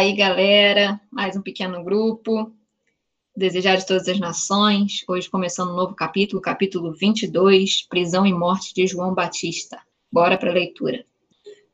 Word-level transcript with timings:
Aí, 0.00 0.14
galera. 0.14 0.98
Mais 1.12 1.36
um 1.36 1.42
pequeno 1.42 1.84
grupo. 1.84 2.50
Desejar 3.36 3.76
de 3.76 3.86
todas 3.86 4.08
as 4.08 4.18
nações. 4.18 5.04
Hoje 5.06 5.28
começando 5.28 5.72
um 5.72 5.76
novo 5.76 5.94
capítulo, 5.94 6.40
capítulo 6.40 6.94
22, 6.94 7.86
Prisão 7.86 8.26
e 8.26 8.32
Morte 8.32 8.72
de 8.72 8.86
João 8.86 9.14
Batista. 9.14 9.78
Bora 10.10 10.38
para 10.38 10.48
a 10.48 10.54
leitura. 10.54 11.04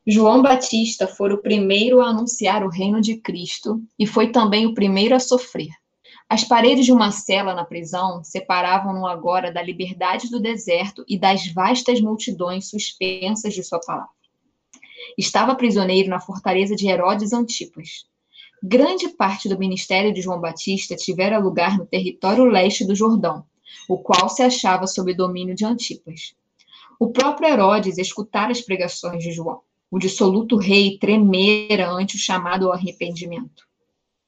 João 0.05 0.41
Batista 0.41 1.07
foi 1.07 1.31
o 1.31 1.37
primeiro 1.37 2.01
a 2.01 2.09
anunciar 2.09 2.65
o 2.65 2.69
reino 2.69 2.99
de 2.99 3.15
Cristo 3.15 3.81
e 3.97 4.05
foi 4.05 4.29
também 4.29 4.65
o 4.65 4.73
primeiro 4.73 5.15
a 5.15 5.19
sofrer. 5.19 5.69
As 6.27 6.43
paredes 6.43 6.85
de 6.85 6.91
uma 6.91 7.11
cela 7.11 7.53
na 7.53 7.63
prisão 7.63 8.21
separavam-no 8.25 9.07
agora 9.07 9.53
da 9.53 9.61
liberdade 9.61 10.29
do 10.29 10.41
deserto 10.41 11.05
e 11.07 11.17
das 11.17 11.47
vastas 11.53 12.01
multidões 12.01 12.69
suspensas 12.69 13.53
de 13.53 13.63
sua 13.63 13.79
palavra 13.79 14.17
estava 15.17 15.55
prisioneiro 15.55 16.09
na 16.09 16.19
fortaleza 16.19 16.75
de 16.75 16.87
Herodes 16.87 17.33
Antipas. 17.33 18.05
Grande 18.61 19.09
parte 19.09 19.47
do 19.47 19.57
ministério 19.57 20.11
de 20.11 20.21
João 20.21 20.41
Batista 20.41 20.95
tivera 20.95 21.37
lugar 21.37 21.77
no 21.77 21.85
território 21.85 22.45
leste 22.45 22.85
do 22.85 22.95
Jordão, 22.95 23.45
o 23.87 23.99
qual 23.99 24.27
se 24.29 24.41
achava 24.41 24.87
sob 24.87 25.13
domínio 25.13 25.53
de 25.53 25.63
Antipas. 25.63 26.35
O 26.99 27.11
próprio 27.11 27.49
Herodes 27.49 27.99
escutara 27.99 28.51
as 28.51 28.59
pregações 28.59 29.23
de 29.23 29.31
João. 29.31 29.61
O 29.91 29.99
dissoluto 29.99 30.57
rei 30.57 30.97
tremera 30.97 31.89
ante 31.89 32.15
o 32.15 32.19
chamado 32.19 32.65
ao 32.65 32.73
arrependimento. 32.73 33.67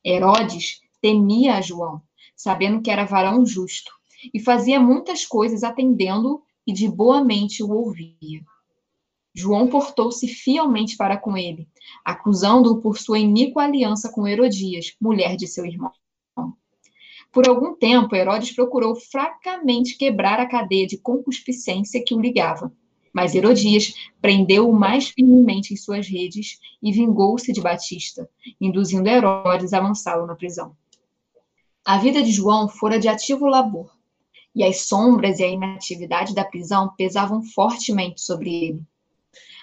Herodes 0.05 0.81
temia 1.01 1.55
a 1.55 1.61
João, 1.61 2.01
sabendo 2.35 2.81
que 2.81 2.91
era 2.91 3.05
varão 3.05 3.45
justo, 3.45 3.91
e 4.33 4.39
fazia 4.39 4.79
muitas 4.79 5.25
coisas 5.25 5.63
atendendo-o 5.63 6.43
e 6.67 6.71
de 6.71 6.87
boa 6.87 7.23
mente 7.23 7.63
o 7.63 7.71
ouvia. 7.71 8.41
João 9.39 9.69
portou-se 9.69 10.27
fielmente 10.27 10.97
para 10.97 11.15
com 11.15 11.37
ele, 11.37 11.65
acusando-o 12.03 12.81
por 12.81 12.97
sua 12.97 13.19
iníqua 13.19 13.63
aliança 13.63 14.11
com 14.11 14.27
Herodias, 14.27 14.93
mulher 14.99 15.37
de 15.37 15.47
seu 15.47 15.65
irmão. 15.65 15.93
Por 17.31 17.47
algum 17.47 17.73
tempo, 17.73 18.13
Herodes 18.13 18.51
procurou 18.51 18.97
fracamente 18.97 19.97
quebrar 19.97 20.41
a 20.41 20.45
cadeia 20.45 20.85
de 20.85 20.97
concupiscência 20.97 22.03
que 22.05 22.13
o 22.13 22.19
ligava. 22.19 22.69
Mas 23.13 23.33
Herodias 23.33 23.93
prendeu-o 24.21 24.73
mais 24.73 25.07
firmemente 25.07 25.73
em 25.73 25.77
suas 25.77 26.05
redes 26.05 26.59
e 26.83 26.91
vingou-se 26.91 27.53
de 27.53 27.61
Batista, 27.61 28.29
induzindo 28.59 29.07
Herodes 29.07 29.71
a 29.71 29.79
lançá-lo 29.79 30.27
na 30.27 30.35
prisão. 30.35 30.75
A 31.85 31.97
vida 31.97 32.21
de 32.21 32.31
João 32.31 32.67
fora 32.67 32.99
de 32.99 33.07
ativo 33.07 33.45
labor, 33.45 33.89
e 34.53 34.65
as 34.65 34.81
sombras 34.81 35.39
e 35.39 35.45
a 35.45 35.47
inatividade 35.47 36.35
da 36.35 36.43
prisão 36.43 36.93
pesavam 36.97 37.41
fortemente 37.41 38.19
sobre 38.19 38.53
ele 38.53 38.85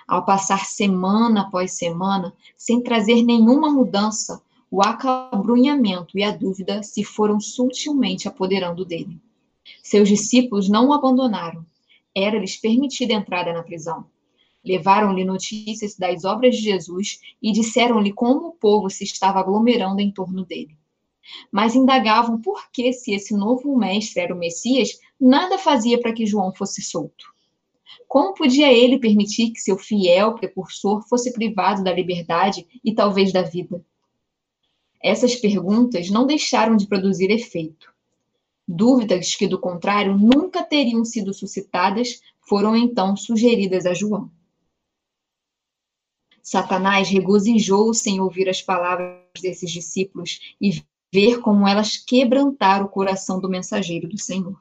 ao 0.06 0.24
passar 0.24 0.64
semana 0.64 1.42
após 1.42 1.72
semana, 1.72 2.32
sem 2.56 2.82
trazer 2.82 3.22
nenhuma 3.22 3.70
mudança, 3.70 4.40
o 4.70 4.82
acabrunhamento 4.82 6.18
e 6.18 6.22
a 6.22 6.30
dúvida 6.30 6.82
se 6.82 7.02
foram 7.04 7.40
sutilmente 7.40 8.28
apoderando 8.28 8.84
dele. 8.84 9.20
Seus 9.82 10.08
discípulos 10.08 10.68
não 10.68 10.88
o 10.88 10.92
abandonaram. 10.92 11.64
Era-lhes 12.14 12.56
permitida 12.56 13.12
entrada 13.12 13.52
na 13.52 13.62
prisão. 13.62 14.06
Levaram-lhe 14.64 15.24
notícias 15.24 15.96
das 15.96 16.24
obras 16.24 16.56
de 16.56 16.62
Jesus 16.62 17.20
e 17.40 17.52
disseram-lhe 17.52 18.12
como 18.12 18.48
o 18.48 18.52
povo 18.52 18.90
se 18.90 19.04
estava 19.04 19.38
aglomerando 19.38 20.00
em 20.00 20.10
torno 20.10 20.44
dele. 20.44 20.76
Mas 21.50 21.74
indagavam 21.74 22.40
por 22.40 22.70
que, 22.72 22.92
se 22.92 23.12
esse 23.12 23.36
novo 23.36 23.76
mestre 23.76 24.22
era 24.22 24.34
o 24.34 24.38
Messias, 24.38 24.98
nada 25.20 25.58
fazia 25.58 26.00
para 26.00 26.12
que 26.12 26.26
João 26.26 26.52
fosse 26.52 26.82
solto. 26.82 27.35
Como 28.08 28.34
podia 28.34 28.72
ele 28.72 28.98
permitir 28.98 29.50
que 29.50 29.60
seu 29.60 29.76
fiel 29.76 30.34
precursor 30.34 31.06
fosse 31.08 31.32
privado 31.32 31.82
da 31.82 31.92
liberdade 31.92 32.66
e 32.84 32.94
talvez 32.94 33.32
da 33.32 33.42
vida? 33.42 33.84
Essas 35.02 35.34
perguntas 35.34 36.10
não 36.10 36.26
deixaram 36.26 36.76
de 36.76 36.86
produzir 36.86 37.30
efeito. 37.30 37.92
Dúvidas 38.66 39.34
que, 39.34 39.46
do 39.46 39.60
contrário, 39.60 40.16
nunca 40.16 40.64
teriam 40.64 41.04
sido 41.04 41.32
suscitadas 41.32 42.20
foram 42.40 42.76
então 42.76 43.16
sugeridas 43.16 43.86
a 43.86 43.94
João. 43.94 44.30
Satanás 46.42 47.08
regozijou-se 47.08 48.08
em 48.08 48.20
ouvir 48.20 48.48
as 48.48 48.62
palavras 48.62 49.18
desses 49.42 49.70
discípulos 49.70 50.54
e 50.60 50.82
ver 51.12 51.40
como 51.40 51.66
elas 51.66 51.96
quebrantaram 51.96 52.86
o 52.86 52.88
coração 52.88 53.40
do 53.40 53.48
mensageiro 53.48 54.08
do 54.08 54.18
Senhor. 54.18 54.60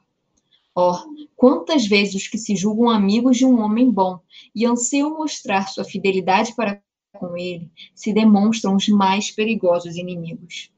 Ó, 0.78 0.92
oh, 0.92 1.26
quantas 1.34 1.86
vezes 1.86 2.14
os 2.16 2.28
que 2.28 2.36
se 2.36 2.54
julgam 2.54 2.90
amigos 2.90 3.38
de 3.38 3.46
um 3.46 3.60
homem 3.60 3.90
bom 3.90 4.20
e 4.54 4.66
anseiam 4.66 5.16
mostrar 5.16 5.68
sua 5.68 5.84
fidelidade 5.84 6.54
para 6.54 6.82
com 7.16 7.34
ele 7.34 7.70
se 7.94 8.12
demonstram 8.12 8.76
os 8.76 8.86
mais 8.88 9.30
perigosos 9.30 9.96
inimigos. 9.96 10.70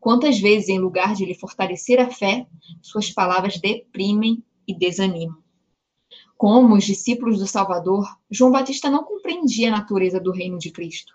Quantas 0.00 0.38
vezes, 0.38 0.70
em 0.70 0.78
lugar 0.78 1.14
de 1.14 1.26
lhe 1.26 1.34
fortalecer 1.34 2.00
a 2.00 2.10
fé, 2.10 2.46
suas 2.80 3.10
palavras 3.10 3.60
deprimem 3.60 4.42
e 4.66 4.74
desanimam. 4.74 5.36
Como 6.38 6.74
os 6.74 6.84
discípulos 6.84 7.38
do 7.38 7.46
Salvador, 7.46 8.08
João 8.30 8.50
Batista 8.50 8.88
não 8.88 9.04
compreendia 9.04 9.68
a 9.68 9.76
natureza 9.76 10.18
do 10.18 10.32
reino 10.32 10.58
de 10.58 10.70
Cristo. 10.70 11.12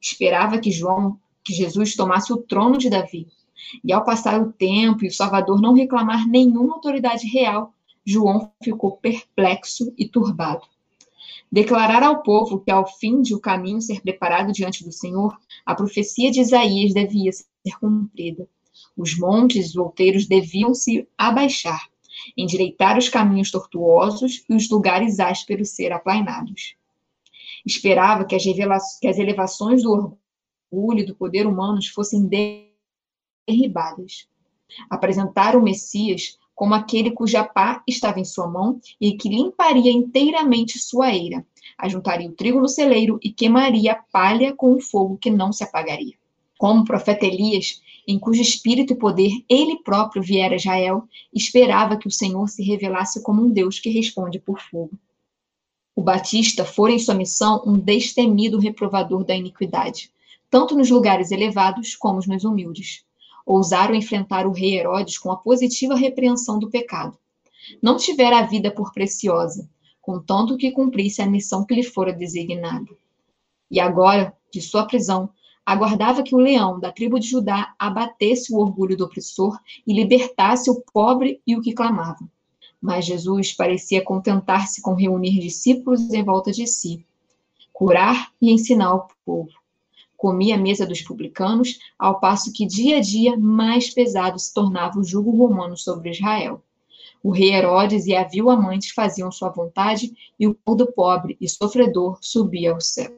Esperava 0.00 0.58
que 0.58 0.70
João, 0.70 1.20
que 1.44 1.52
Jesus 1.52 1.94
tomasse 1.94 2.32
o 2.32 2.38
trono 2.38 2.78
de 2.78 2.88
Davi, 2.88 3.26
e 3.84 3.92
ao 3.92 4.04
passar 4.04 4.40
o 4.40 4.52
tempo 4.52 5.04
e 5.04 5.08
o 5.08 5.12
Salvador 5.12 5.60
não 5.60 5.74
reclamar 5.74 6.26
nenhuma 6.26 6.74
autoridade 6.74 7.26
real, 7.26 7.72
João 8.04 8.50
ficou 8.62 8.96
perplexo 8.96 9.92
e 9.98 10.08
turbado. 10.08 10.66
Declarar 11.50 12.02
ao 12.02 12.22
povo 12.22 12.60
que, 12.60 12.70
ao 12.70 12.86
fim 12.86 13.22
de 13.22 13.34
o 13.34 13.40
caminho 13.40 13.80
ser 13.80 14.00
preparado 14.00 14.52
diante 14.52 14.84
do 14.84 14.92
Senhor, 14.92 15.36
a 15.64 15.74
profecia 15.74 16.30
de 16.30 16.40
Isaías 16.40 16.92
devia 16.92 17.32
ser 17.32 17.78
cumprida. 17.80 18.48
Os 18.96 19.18
montes 19.18 19.66
e 19.66 19.70
os 19.70 19.76
outeiros 19.76 20.26
deviam 20.26 20.74
se 20.74 21.08
abaixar, 21.16 21.88
endireitar 22.36 22.98
os 22.98 23.08
caminhos 23.08 23.50
tortuosos 23.50 24.44
e 24.48 24.54
os 24.54 24.68
lugares 24.68 25.20
ásperos 25.20 25.70
ser 25.70 25.92
aplainados. 25.92 26.74
Esperava 27.64 28.24
que 28.24 28.34
as, 28.34 28.44
que 29.00 29.08
as 29.08 29.18
elevações 29.18 29.82
do 29.82 30.18
orgulho 30.70 31.00
e 31.00 31.06
do 31.06 31.14
poder 31.14 31.46
humanos 31.46 31.88
fossem 31.88 32.26
derribadas. 33.48 34.28
Apresentar 34.90 35.56
o 35.56 35.62
Messias 35.62 36.38
como 36.54 36.74
aquele 36.74 37.12
cuja 37.12 37.44
pá 37.44 37.82
estava 37.86 38.20
em 38.20 38.24
sua 38.24 38.48
mão 38.48 38.80
e 39.00 39.16
que 39.16 39.28
limparia 39.28 39.92
inteiramente 39.92 40.78
sua 40.78 41.14
eira, 41.14 41.46
ajuntaria 41.78 42.28
o 42.28 42.32
trigo 42.32 42.60
no 42.60 42.68
celeiro 42.68 43.18
e 43.22 43.32
queimaria 43.32 43.92
a 43.92 44.02
palha 44.12 44.52
com 44.52 44.74
o 44.74 44.80
fogo 44.80 45.16
que 45.16 45.30
não 45.30 45.52
se 45.52 45.62
apagaria. 45.62 46.14
Como 46.58 46.80
o 46.80 46.84
profeta 46.84 47.24
Elias, 47.24 47.80
em 48.06 48.18
cujo 48.18 48.42
espírito 48.42 48.92
e 48.92 48.96
poder 48.96 49.30
ele 49.48 49.76
próprio 49.84 50.20
viera 50.20 50.54
a 50.54 50.56
Israel, 50.56 51.04
esperava 51.32 51.96
que 51.96 52.08
o 52.08 52.10
Senhor 52.10 52.48
se 52.48 52.64
revelasse 52.64 53.22
como 53.22 53.40
um 53.40 53.50
Deus 53.50 53.78
que 53.78 53.90
responde 53.90 54.40
por 54.40 54.60
fogo. 54.60 54.98
O 55.94 56.02
Batista 56.02 56.64
fora 56.64 56.92
em 56.92 56.98
sua 56.98 57.14
missão 57.14 57.62
um 57.64 57.78
destemido 57.78 58.58
reprovador 58.58 59.24
da 59.24 59.36
iniquidade, 59.36 60.10
tanto 60.50 60.76
nos 60.76 60.90
lugares 60.90 61.30
elevados 61.30 61.94
como 61.94 62.20
nos 62.26 62.42
humildes 62.42 63.06
ousaram 63.48 63.94
enfrentar 63.94 64.46
o 64.46 64.52
rei 64.52 64.78
Herodes 64.78 65.16
com 65.16 65.32
a 65.32 65.36
positiva 65.36 65.96
repreensão 65.96 66.58
do 66.58 66.68
pecado. 66.68 67.16
Não 67.82 67.96
tivera 67.96 68.40
a 68.40 68.42
vida 68.42 68.70
por 68.70 68.92
preciosa, 68.92 69.66
contanto 70.02 70.58
que 70.58 70.70
cumprisse 70.70 71.22
a 71.22 71.26
missão 71.26 71.64
que 71.64 71.74
lhe 71.74 71.82
fora 71.82 72.12
designada. 72.12 72.90
E 73.70 73.80
agora, 73.80 74.34
de 74.52 74.60
sua 74.60 74.84
prisão, 74.86 75.30
aguardava 75.64 76.22
que 76.22 76.34
o 76.34 76.38
leão 76.38 76.78
da 76.78 76.92
tribo 76.92 77.18
de 77.18 77.26
Judá 77.26 77.74
abatesse 77.78 78.52
o 78.52 78.58
orgulho 78.58 78.96
do 78.96 79.04
opressor 79.04 79.58
e 79.86 79.94
libertasse 79.94 80.70
o 80.70 80.82
pobre 80.92 81.40
e 81.46 81.56
o 81.56 81.62
que 81.62 81.72
clamava. 81.72 82.28
Mas 82.78 83.06
Jesus 83.06 83.54
parecia 83.54 84.04
contentar-se 84.04 84.82
com 84.82 84.92
reunir 84.92 85.40
discípulos 85.40 86.12
em 86.12 86.22
volta 86.22 86.52
de 86.52 86.66
si, 86.66 87.02
curar 87.72 88.30
e 88.40 88.52
ensinar 88.52 88.94
o 88.94 89.08
povo 89.24 89.57
comia 90.18 90.56
a 90.56 90.58
mesa 90.58 90.84
dos 90.84 91.00
publicanos, 91.00 91.78
ao 91.96 92.18
passo 92.18 92.52
que 92.52 92.66
dia 92.66 92.98
a 92.98 93.00
dia 93.00 93.36
mais 93.36 93.88
pesado 93.88 94.36
se 94.36 94.52
tornava 94.52 94.98
o 94.98 95.04
jugo 95.04 95.30
romano 95.30 95.76
sobre 95.76 96.10
Israel. 96.10 96.60
O 97.22 97.30
rei 97.30 97.54
Herodes 97.54 98.04
e 98.06 98.14
a 98.14 98.24
vil 98.24 98.50
amante 98.50 98.92
faziam 98.92 99.30
sua 99.30 99.48
vontade, 99.48 100.12
e 100.38 100.46
o 100.46 100.54
povo 100.54 100.92
pobre 100.92 101.36
e 101.40 101.48
sofredor 101.48 102.18
subia 102.20 102.72
ao 102.72 102.80
céu. 102.80 103.16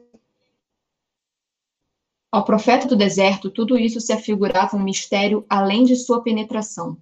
Ao 2.31 2.45
profeta 2.45 2.87
do 2.87 2.95
deserto, 2.95 3.49
tudo 3.49 3.77
isso 3.77 3.99
se 3.99 4.13
afigurava 4.13 4.77
um 4.77 4.83
mistério 4.83 5.43
além 5.49 5.83
de 5.83 5.95
sua 5.95 6.21
penetração. 6.21 6.97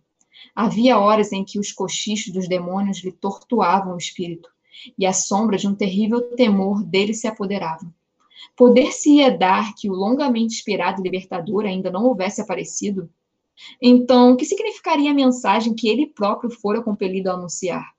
Havia 0.56 0.98
horas 0.98 1.34
em 1.34 1.44
que 1.44 1.60
os 1.60 1.74
cochichos 1.74 2.34
dos 2.34 2.48
demônios 2.48 3.04
lhe 3.04 3.12
tortuavam 3.12 3.96
o 3.96 3.98
espírito, 3.98 4.50
e 4.98 5.06
a 5.06 5.12
sombra 5.12 5.58
de 5.58 5.68
um 5.68 5.76
terrível 5.76 6.22
temor 6.36 6.82
dele 6.84 7.14
se 7.14 7.28
apoderava. 7.28 7.94
Poder-se-ia 8.56 9.36
dar 9.36 9.74
que 9.76 9.90
o 9.90 9.94
longamente 9.94 10.56
esperado 10.56 11.02
libertador 11.02 11.66
ainda 11.66 11.92
não 11.92 12.06
houvesse 12.06 12.42
aparecido? 12.42 13.10
Então, 13.82 14.32
o 14.32 14.38
que 14.38 14.46
significaria 14.46 15.12
a 15.12 15.14
mensagem 15.14 15.74
que 15.74 15.90
ele 15.90 16.08
próprio 16.08 16.50
fora 16.50 16.82
compelido 16.82 17.30
a 17.30 17.34
anunciar? 17.34 17.94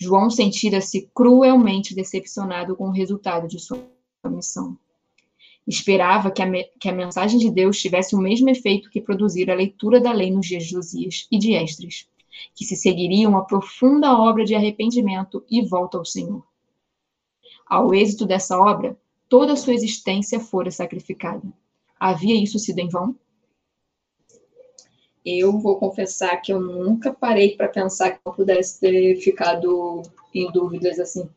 João 0.00 0.30
sentira-se 0.30 1.10
cruelmente 1.12 1.94
decepcionado 1.94 2.76
com 2.76 2.88
o 2.88 2.92
resultado 2.92 3.48
de 3.48 3.58
sua 3.58 3.82
missão. 4.26 4.78
Esperava 5.66 6.30
que 6.30 6.40
a, 6.40 6.46
que 6.80 6.88
a 6.88 6.92
mensagem 6.92 7.38
de 7.38 7.50
Deus 7.50 7.78
tivesse 7.78 8.14
o 8.14 8.18
mesmo 8.18 8.48
efeito 8.48 8.88
que 8.90 9.00
produzira 9.00 9.52
a 9.52 9.56
leitura 9.56 10.00
da 10.00 10.12
lei 10.12 10.30
nos 10.30 10.46
dias 10.46 10.64
de 10.64 10.70
Josias 10.70 11.26
e 11.30 11.38
de 11.38 11.52
Esdras, 11.54 12.08
que 12.54 12.64
se 12.64 12.76
seguiria 12.76 13.28
uma 13.28 13.44
profunda 13.44 14.16
obra 14.16 14.44
de 14.44 14.54
arrependimento 14.54 15.44
e 15.50 15.62
volta 15.62 15.98
ao 15.98 16.04
Senhor. 16.04 16.44
Ao 17.66 17.92
êxito 17.92 18.24
dessa 18.24 18.58
obra, 18.58 18.96
toda 19.28 19.52
a 19.52 19.56
sua 19.56 19.74
existência 19.74 20.40
fora 20.40 20.70
sacrificada. 20.70 21.42
Havia 21.98 22.40
isso 22.40 22.58
sido 22.58 22.78
em 22.78 22.88
vão? 22.88 23.14
Eu 25.24 25.58
vou 25.58 25.78
confessar 25.78 26.40
que 26.40 26.52
eu 26.52 26.60
nunca 26.60 27.12
parei 27.12 27.56
para 27.56 27.68
pensar 27.68 28.12
que 28.12 28.20
eu 28.24 28.32
pudesse 28.32 28.80
ter 28.80 29.16
ficado 29.16 30.02
em 30.34 30.50
dúvidas 30.50 30.98
assim, 30.98 31.28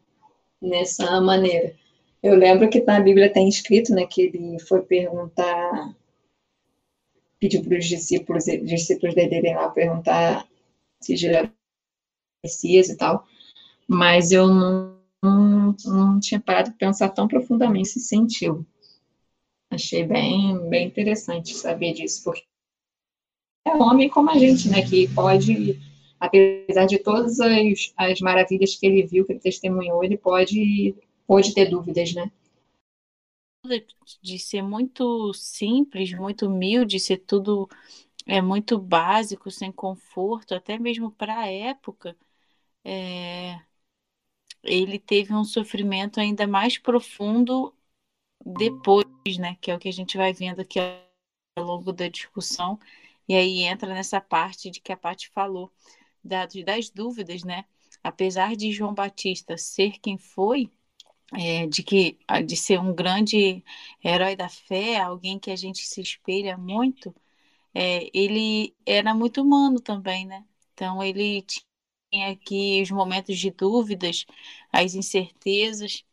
nessa 0.62 1.20
maneira. 1.20 1.76
Eu 2.24 2.36
lembro 2.36 2.70
que 2.70 2.82
na 2.82 3.00
Bíblia 3.00 3.34
tem 3.34 3.50
escrito, 3.50 3.94
né, 3.94 4.06
que 4.06 4.22
ele 4.22 4.60
foi 4.60 4.82
perguntar, 4.82 5.96
pediu 7.40 7.64
para 7.64 7.78
os 7.78 7.86
discípulos, 7.86 8.46
discípulos 8.46 9.16
dele 9.16 9.38
irem 9.38 9.56
lá 9.56 9.70
perguntar 9.70 10.48
se 11.02 11.14
ele 11.14 11.36
era 11.36 11.54
Messias 12.44 12.90
e 12.90 12.96
tal, 12.96 13.26
mas 13.88 14.32
eu 14.32 14.48
não, 14.48 15.00
não, 15.24 15.76
não 15.86 16.20
tinha 16.20 16.40
parado 16.40 16.72
de 16.72 16.78
pensar 16.78 17.10
tão 17.10 17.28
profundamente 17.28 17.90
se 17.90 18.00
sentiu. 18.00 18.66
Achei 19.72 20.04
bem, 20.06 20.70
bem 20.70 20.88
interessante 20.88 21.56
saber 21.56 21.94
disso, 21.94 22.24
porque 22.24 22.46
é 23.66 23.72
um 23.76 23.82
homem 23.82 24.10
como 24.10 24.30
a 24.30 24.38
gente, 24.38 24.70
né, 24.70 24.82
que 24.84 25.08
pode, 25.14 25.80
apesar 26.20 26.86
de 26.86 27.00
todas 27.00 27.40
as, 27.40 27.92
as 27.98 28.20
maravilhas 28.22 28.76
que 28.76 28.86
ele 28.86 29.06
viu, 29.08 29.26
que 29.26 29.34
ele 29.34 29.40
testemunhou, 29.40 30.04
ele 30.04 30.18
pode 30.18 30.96
pode 31.28 31.54
ter 31.54 31.70
dúvidas, 31.70 32.14
né? 32.14 32.30
De 34.22 34.40
ser 34.40 34.62
muito 34.64 35.34
simples, 35.34 36.12
muito 36.14 36.48
humilde, 36.48 37.00
ser 37.00 37.18
tudo 37.20 37.70
é 38.28 38.42
muito 38.42 38.78
básico, 38.80 39.52
sem 39.52 39.72
conforto, 39.72 40.54
até 40.56 40.80
mesmo 40.80 41.12
para 41.12 41.40
a 41.42 41.48
época, 41.52 42.18
é... 42.86 43.60
ele 44.63 45.00
teve 45.00 45.34
um 45.34 45.44
sofrimento 45.44 46.19
ainda 46.19 46.48
mais 46.48 46.78
profundo 46.78 47.74
depois, 48.46 49.06
né? 49.40 49.58
Que 49.62 49.72
é 49.72 49.75
o 49.75 49.80
que 49.80 49.90
a 49.90 49.94
gente 49.94 50.18
vai 50.18 50.34
vendo 50.34 50.62
aqui 50.62 50.80
ao 50.80 51.66
longo 51.66 51.92
da 51.94 52.08
discussão. 52.08 52.80
E 53.28 53.36
aí 53.36 53.63
entra 53.63 53.94
nessa 53.94 54.19
parte 54.22 54.69
de 54.69 54.81
que 54.81 54.92
a 54.92 54.98
Paty 54.98 55.30
falou, 55.30 55.72
das 56.24 56.90
dúvidas, 56.90 57.44
né? 57.44 57.66
Apesar 58.04 58.56
de 58.56 58.72
João 58.72 58.94
Batista 58.94 59.58
ser 59.58 60.00
quem 60.00 60.18
foi, 60.18 60.69
é, 61.34 61.68
de 61.68 61.84
que 61.84 62.19
de 62.46 62.56
ser 62.58 62.80
um 62.80 62.94
grande 62.94 63.63
herói 64.04 64.36
da 64.36 64.50
fé, 64.50 64.98
alguém 65.00 65.40
que 65.40 65.52
a 65.52 65.56
gente 65.56 65.86
se 65.88 66.02
espelha 66.02 66.58
muito, 66.58 67.16
é, 67.74 68.10
ele 68.13 68.75
era 68.86 69.13
muito 69.13 69.42
humano 69.42 69.80
também, 69.80 70.25
né? 70.25 70.46
Então 70.74 71.04
ele 71.04 71.44
aqui 72.13 72.81
os 72.81 72.92
momentos 72.92 73.38
de 73.38 73.52
dúvidas, 73.52 74.25
as 74.72 74.96
incertezas, 74.96 76.04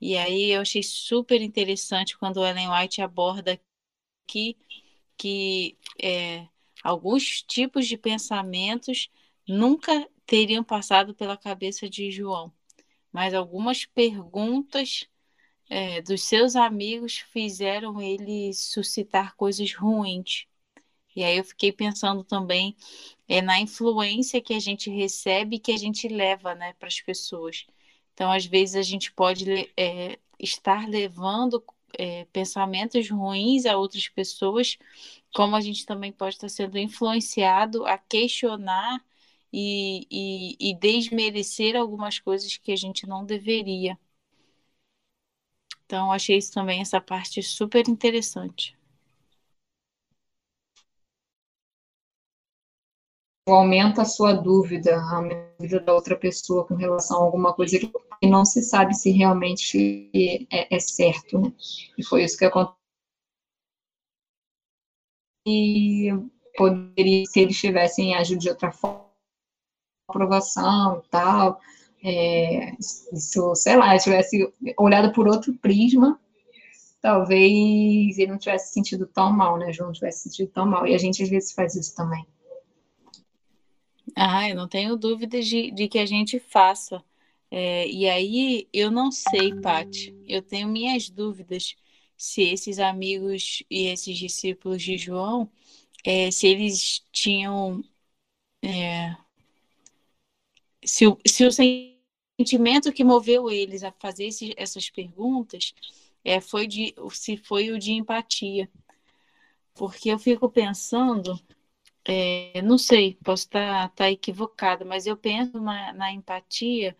e 0.00 0.16
aí 0.16 0.52
eu 0.52 0.60
achei 0.62 0.82
super 0.82 1.40
interessante 1.42 2.16
quando 2.18 2.44
Ellen 2.44 2.70
White 2.70 3.02
aborda 3.02 3.60
aqui 4.28 4.56
que 5.16 5.76
é, 6.02 6.46
alguns 6.82 7.42
tipos 7.42 7.86
de 7.88 7.96
pensamentos 7.98 9.10
nunca 9.48 10.08
teriam 10.26 10.64
passado 10.64 11.14
pela 11.14 11.36
cabeça 11.36 11.88
de 11.88 12.10
João 12.10 12.52
mas 13.12 13.34
algumas 13.34 13.84
perguntas 13.84 15.08
é, 15.68 16.00
dos 16.02 16.22
seus 16.24 16.56
amigos 16.56 17.18
fizeram 17.32 18.00
ele 18.00 18.52
suscitar 18.54 19.34
coisas 19.36 19.74
ruins. 19.74 20.46
E 21.16 21.24
aí 21.24 21.38
eu 21.38 21.44
fiquei 21.44 21.72
pensando 21.72 22.24
também 22.24 22.76
é, 23.28 23.42
na 23.42 23.60
influência 23.60 24.40
que 24.40 24.54
a 24.54 24.60
gente 24.60 24.90
recebe 24.90 25.56
e 25.56 25.58
que 25.58 25.72
a 25.72 25.76
gente 25.76 26.08
leva 26.08 26.54
né, 26.54 26.74
para 26.78 26.88
as 26.88 27.00
pessoas. 27.00 27.66
Então, 28.14 28.32
às 28.32 28.46
vezes, 28.46 28.76
a 28.76 28.82
gente 28.82 29.12
pode 29.12 29.72
é, 29.76 30.18
estar 30.38 30.88
levando 30.88 31.62
é, 31.98 32.24
pensamentos 32.26 33.08
ruins 33.10 33.66
a 33.66 33.76
outras 33.76 34.08
pessoas, 34.08 34.78
como 35.34 35.56
a 35.56 35.60
gente 35.60 35.86
também 35.86 36.12
pode 36.12 36.36
estar 36.36 36.48
sendo 36.48 36.78
influenciado 36.78 37.86
a 37.86 37.98
questionar 37.98 39.04
e, 39.52 40.06
e, 40.10 40.70
e 40.70 40.74
desmerecer 40.74 41.76
algumas 41.76 42.18
coisas 42.18 42.56
que 42.56 42.72
a 42.72 42.76
gente 42.76 43.06
não 43.06 43.24
deveria. 43.24 43.98
Então, 45.84 46.12
achei 46.12 46.36
isso 46.38 46.52
também, 46.52 46.80
essa 46.80 47.00
parte 47.00 47.42
super 47.42 47.88
interessante. 47.88 48.77
Aumenta 53.48 54.02
a 54.02 54.04
sua 54.04 54.32
dúvida, 54.32 54.96
a 54.96 55.20
dúvida 55.58 55.80
da 55.80 55.94
outra 55.94 56.16
pessoa 56.16 56.66
com 56.66 56.74
relação 56.74 57.18
a 57.20 57.24
alguma 57.24 57.52
coisa 57.54 57.78
que 57.78 58.26
não 58.28 58.44
se 58.44 58.62
sabe 58.62 58.94
se 58.94 59.10
realmente 59.10 60.10
é, 60.52 60.76
é 60.76 60.78
certo, 60.78 61.38
né? 61.38 61.52
E 61.96 62.04
foi 62.04 62.24
isso 62.24 62.36
que 62.36 62.44
aconteceu. 62.44 62.76
E 65.46 66.10
poderia, 66.56 67.24
se 67.26 67.40
eles 67.40 67.56
tivessem 67.56 68.14
agido 68.14 68.40
de 68.40 68.50
outra 68.50 68.70
forma, 68.70 69.08
aprovação 70.08 71.02
e 71.04 71.08
tal. 71.08 71.58
É, 72.02 72.72
isso, 72.78 73.54
sei 73.54 73.76
lá, 73.76 73.96
tivesse 73.98 74.46
olhado 74.76 75.12
por 75.12 75.26
outro 75.26 75.52
prisma, 75.54 76.18
talvez 77.00 78.18
ele 78.18 78.30
não 78.30 78.38
tivesse 78.38 78.72
sentido 78.72 79.06
tão 79.06 79.32
mal, 79.32 79.56
né? 79.56 79.72
João 79.72 79.92
tivesse 79.92 80.24
sentido 80.24 80.50
tão 80.50 80.66
mal. 80.66 80.86
E 80.86 80.94
a 80.94 80.98
gente 80.98 81.22
às 81.22 81.28
vezes 81.28 81.52
faz 81.52 81.74
isso 81.74 81.94
também. 81.94 82.26
Ah, 84.20 84.48
eu 84.48 84.56
não 84.56 84.68
tenho 84.68 84.96
dúvidas 84.96 85.46
de, 85.46 85.70
de 85.70 85.88
que 85.88 85.98
a 85.98 86.06
gente 86.06 86.40
faça. 86.40 87.04
É, 87.50 87.86
e 87.88 88.08
aí, 88.08 88.68
eu 88.72 88.90
não 88.90 89.10
sei, 89.12 89.54
Paty, 89.54 90.14
eu 90.26 90.42
tenho 90.42 90.68
minhas 90.68 91.08
dúvidas 91.08 91.76
se 92.16 92.42
esses 92.42 92.78
amigos 92.80 93.62
e 93.70 93.86
esses 93.86 94.18
discípulos 94.18 94.82
de 94.82 94.98
João, 94.98 95.50
é, 96.04 96.30
se 96.30 96.48
eles 96.48 97.04
tinham 97.12 97.82
é, 98.62 99.16
se 100.84 101.06
o, 101.06 101.18
se 101.26 101.44
o 101.44 101.50
sentimento 101.52 102.92
que 102.92 103.04
moveu 103.04 103.50
eles 103.50 103.82
a 103.82 103.92
fazer 103.92 104.26
esse, 104.26 104.54
essas 104.56 104.90
perguntas 104.90 105.74
é, 106.24 106.40
foi 106.40 106.66
de, 106.66 106.94
se 107.12 107.36
foi 107.36 107.70
o 107.70 107.78
de 107.78 107.92
empatia. 107.92 108.70
Porque 109.74 110.10
eu 110.10 110.18
fico 110.18 110.50
pensando, 110.50 111.38
é, 112.08 112.62
não 112.62 112.78
sei, 112.78 113.16
posso 113.22 113.44
estar 113.44 113.88
tá, 113.90 113.94
tá 113.96 114.10
equivocada, 114.10 114.82
mas 114.84 115.06
eu 115.06 115.16
penso 115.16 115.60
na, 115.60 115.92
na 115.92 116.10
empatia 116.12 116.96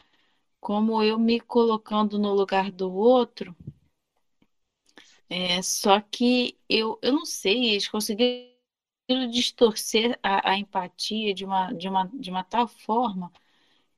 como 0.61 1.03
eu 1.03 1.19
me 1.19 1.41
colocando 1.41 2.19
no 2.19 2.35
lugar 2.35 2.71
do 2.73 2.93
outro. 2.93 3.57
É, 5.31 5.63
só 5.63 6.01
que 6.01 6.59
eu, 6.69 6.99
eu 7.03 7.13
não 7.13 7.25
sei, 7.27 7.71
eles 7.71 7.89
conseguiram 7.89 8.51
distorcer 9.31 10.19
a, 10.23 10.51
a 10.53 10.59
empatia 10.59 11.35
de 11.35 11.45
uma, 11.45 11.73
de, 11.73 11.89
uma, 11.89 12.11
de 12.15 12.31
uma 12.31 12.45
tal 12.45 12.69
forma 12.69 13.33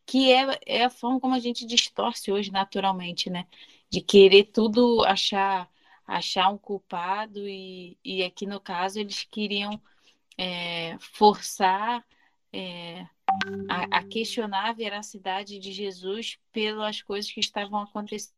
que 0.06 0.32
é, 0.32 0.58
é 0.66 0.84
a 0.84 0.90
forma 0.90 1.20
como 1.20 1.34
a 1.34 1.38
gente 1.40 1.66
distorce 1.66 2.32
hoje 2.32 2.52
naturalmente, 2.52 3.30
né? 3.30 3.46
De 3.90 4.00
querer 4.00 4.44
tudo 4.46 5.04
achar 5.04 5.70
achar 6.06 6.50
um 6.50 6.58
culpado 6.58 7.48
e, 7.48 7.96
e 8.04 8.22
aqui 8.24 8.46
no 8.46 8.60
caso 8.60 8.98
eles 9.00 9.24
queriam 9.24 9.80
é, 10.40 10.96
forçar 11.00 12.02
é, 12.50 13.02
a, 13.68 13.98
a, 13.98 14.04
questionar 14.04 14.70
a 14.70 14.72
veracidade 14.72 15.58
de 15.58 15.70
Jesus 15.70 16.38
pelas 16.50 17.02
coisas 17.02 17.30
que 17.30 17.40
estavam 17.40 17.82
acontecendo. 17.82 18.32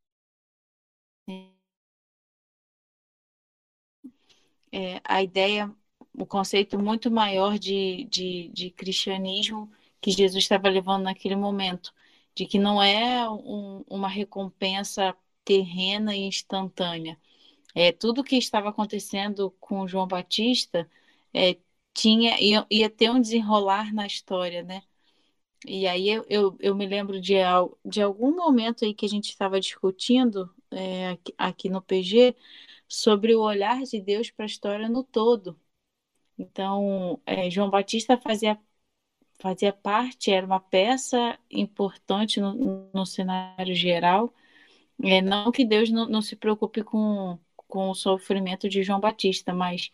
É, 4.73 5.01
a 5.05 5.23
ideia, 5.23 5.73
o 6.13 6.27
conceito 6.27 6.77
muito 6.77 7.09
maior 7.11 7.57
de, 7.57 8.05
de, 8.11 8.49
de 8.53 8.71
cristianismo 8.71 9.71
que 10.01 10.11
Jesus 10.11 10.43
estava 10.43 10.69
levando 10.69 11.05
naquele 11.05 11.37
momento, 11.37 11.95
de 12.35 12.47
que 12.47 12.59
não 12.59 12.83
é 12.83 13.31
um, 13.31 13.85
uma 13.89 14.09
recompensa 14.09 15.15
terrena 15.45 16.17
e 16.17 16.23
instantânea. 16.23 17.17
É, 17.75 17.93
tudo 17.93 18.25
que 18.25 18.37
estava 18.37 18.71
acontecendo 18.71 19.53
com 19.61 19.87
João 19.87 20.07
Batista 20.09 20.91
é, 21.33 21.57
tinha 21.95 22.41
ia, 22.41 22.67
ia, 22.71 22.91
ter 22.91 23.11
um 23.11 23.21
desenrolar 23.21 23.93
na 23.95 24.07
história, 24.07 24.63
né? 24.63 24.83
E 25.67 25.87
aí 25.87 26.09
eu, 26.09 26.25
eu, 26.29 26.57
eu 26.61 26.75
me 26.75 26.87
lembro 26.87 27.21
de, 27.21 27.35
de 27.85 28.03
algum 28.03 28.35
momento 28.35 28.85
aí 28.85 28.95
que 28.95 29.07
a 29.07 29.09
gente 29.09 29.31
estava 29.31 29.61
discutindo 29.61 30.53
é, 30.71 31.11
aqui, 31.11 31.35
aqui 31.39 31.69
no 31.71 31.83
PG 31.83 32.37
sobre 32.89 33.35
o 33.35 33.41
olhar 33.43 33.83
de 33.83 34.01
Deus 34.01 34.31
para 34.31 34.45
a 34.45 34.47
história 34.47 34.89
no 34.89 35.05
todo. 35.05 35.59
Então, 36.39 37.21
é, 37.27 37.51
João 37.51 37.71
Batista 37.71 38.19
fazia, 38.19 38.59
fazia 39.41 39.73
parte, 39.73 40.31
era 40.33 40.47
uma 40.47 40.61
peça 40.61 41.39
importante 41.51 42.41
no, 42.41 42.91
no 42.95 43.07
cenário 43.07 43.75
geral. 43.75 44.35
É, 45.03 45.21
não 45.23 45.53
que 45.53 45.65
Deus 45.65 45.91
não, 45.91 46.09
não 46.09 46.23
se 46.23 46.37
preocupe 46.37 46.83
com, 46.85 47.39
com 47.57 47.91
o 47.91 47.95
sofrimento 47.95 48.69
de 48.69 48.83
João 48.83 49.01
Batista, 49.01 49.53
mas 49.55 49.91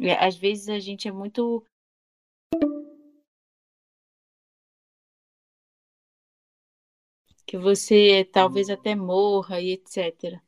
é, 0.00 0.12
às 0.24 0.36
vezes 0.36 0.68
a 0.68 0.78
gente 0.78 1.08
é 1.08 1.12
muito. 1.12 1.64
Que 7.46 7.58
você 7.58 8.24
talvez 8.32 8.68
até 8.70 8.94
morra 8.94 9.60
e 9.60 9.72
etc. 9.72 10.40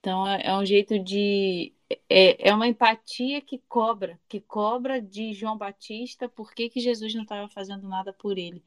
Então 0.00 0.26
é, 0.26 0.42
é 0.46 0.56
um 0.56 0.64
jeito 0.64 0.98
de 0.98 1.72
é, 2.08 2.48
é 2.48 2.54
uma 2.54 2.66
empatia 2.68 3.40
que 3.40 3.58
cobra, 3.68 4.18
que 4.28 4.40
cobra 4.40 5.00
de 5.00 5.32
João 5.32 5.56
Batista 5.56 6.28
por 6.28 6.52
que, 6.54 6.68
que 6.68 6.80
Jesus 6.80 7.14
não 7.14 7.22
estava 7.22 7.48
fazendo 7.48 7.88
nada 7.88 8.12
por 8.12 8.38
ele. 8.38 8.64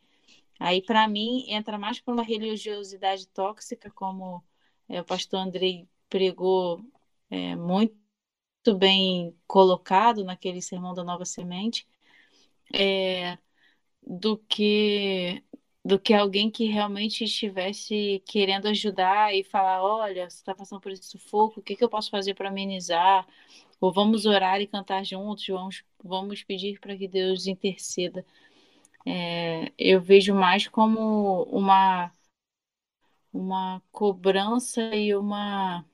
Aí, 0.60 0.82
para 0.82 1.08
mim, 1.08 1.46
entra 1.50 1.77
mais 1.77 2.00
por 2.00 2.13
uma 2.13 2.24
religiosidade 2.24 3.27
tóxica, 3.27 3.91
como 3.91 4.44
é, 4.88 5.01
o 5.01 5.05
pastor 5.05 5.39
Andrei 5.39 5.88
pregou 6.10 6.82
é, 7.29 7.55
muito 7.55 8.04
bem 8.74 9.36
colocado 9.48 10.24
naquele 10.24 10.62
sermão 10.62 10.93
da 10.93 11.03
Nova 11.03 11.25
Semente, 11.25 11.88
é, 12.74 13.38
do 14.05 14.38
que 14.38 15.43
do 15.86 16.00
que 16.00 16.13
alguém 16.15 16.50
que 16.51 16.65
realmente 16.65 17.24
estivesse 17.25 18.24
querendo 18.25 18.67
ajudar 18.67 19.36
e 19.36 19.43
falar, 19.43 19.84
olha, 19.84 20.29
você 20.29 20.38
está 20.38 20.55
passando 20.55 20.81
por 20.81 20.91
esse 20.91 21.03
sufoco, 21.03 21.60
o 21.60 21.63
que, 21.63 21.75
que 21.75 21.84
eu 21.84 21.89
posso 21.89 22.10
fazer 22.10 22.34
para 22.34 22.50
amenizar? 22.50 23.27
Ou 23.79 23.93
vamos 23.93 24.25
orar 24.25 24.60
e 24.62 24.67
cantar 24.67 25.05
juntos, 25.05 25.45
vamos, 25.48 25.84
vamos 26.03 26.43
pedir 26.43 26.79
para 26.79 26.98
que 26.98 27.07
Deus 27.07 27.45
interceda. 27.48 28.25
É, 29.05 29.72
eu 29.77 30.01
vejo 30.01 30.34
mais 30.34 30.67
como 30.67 31.43
uma, 31.43 32.12
uma 33.31 33.81
cobrança 33.91 34.95
e 34.95 35.15
uma, 35.15 35.86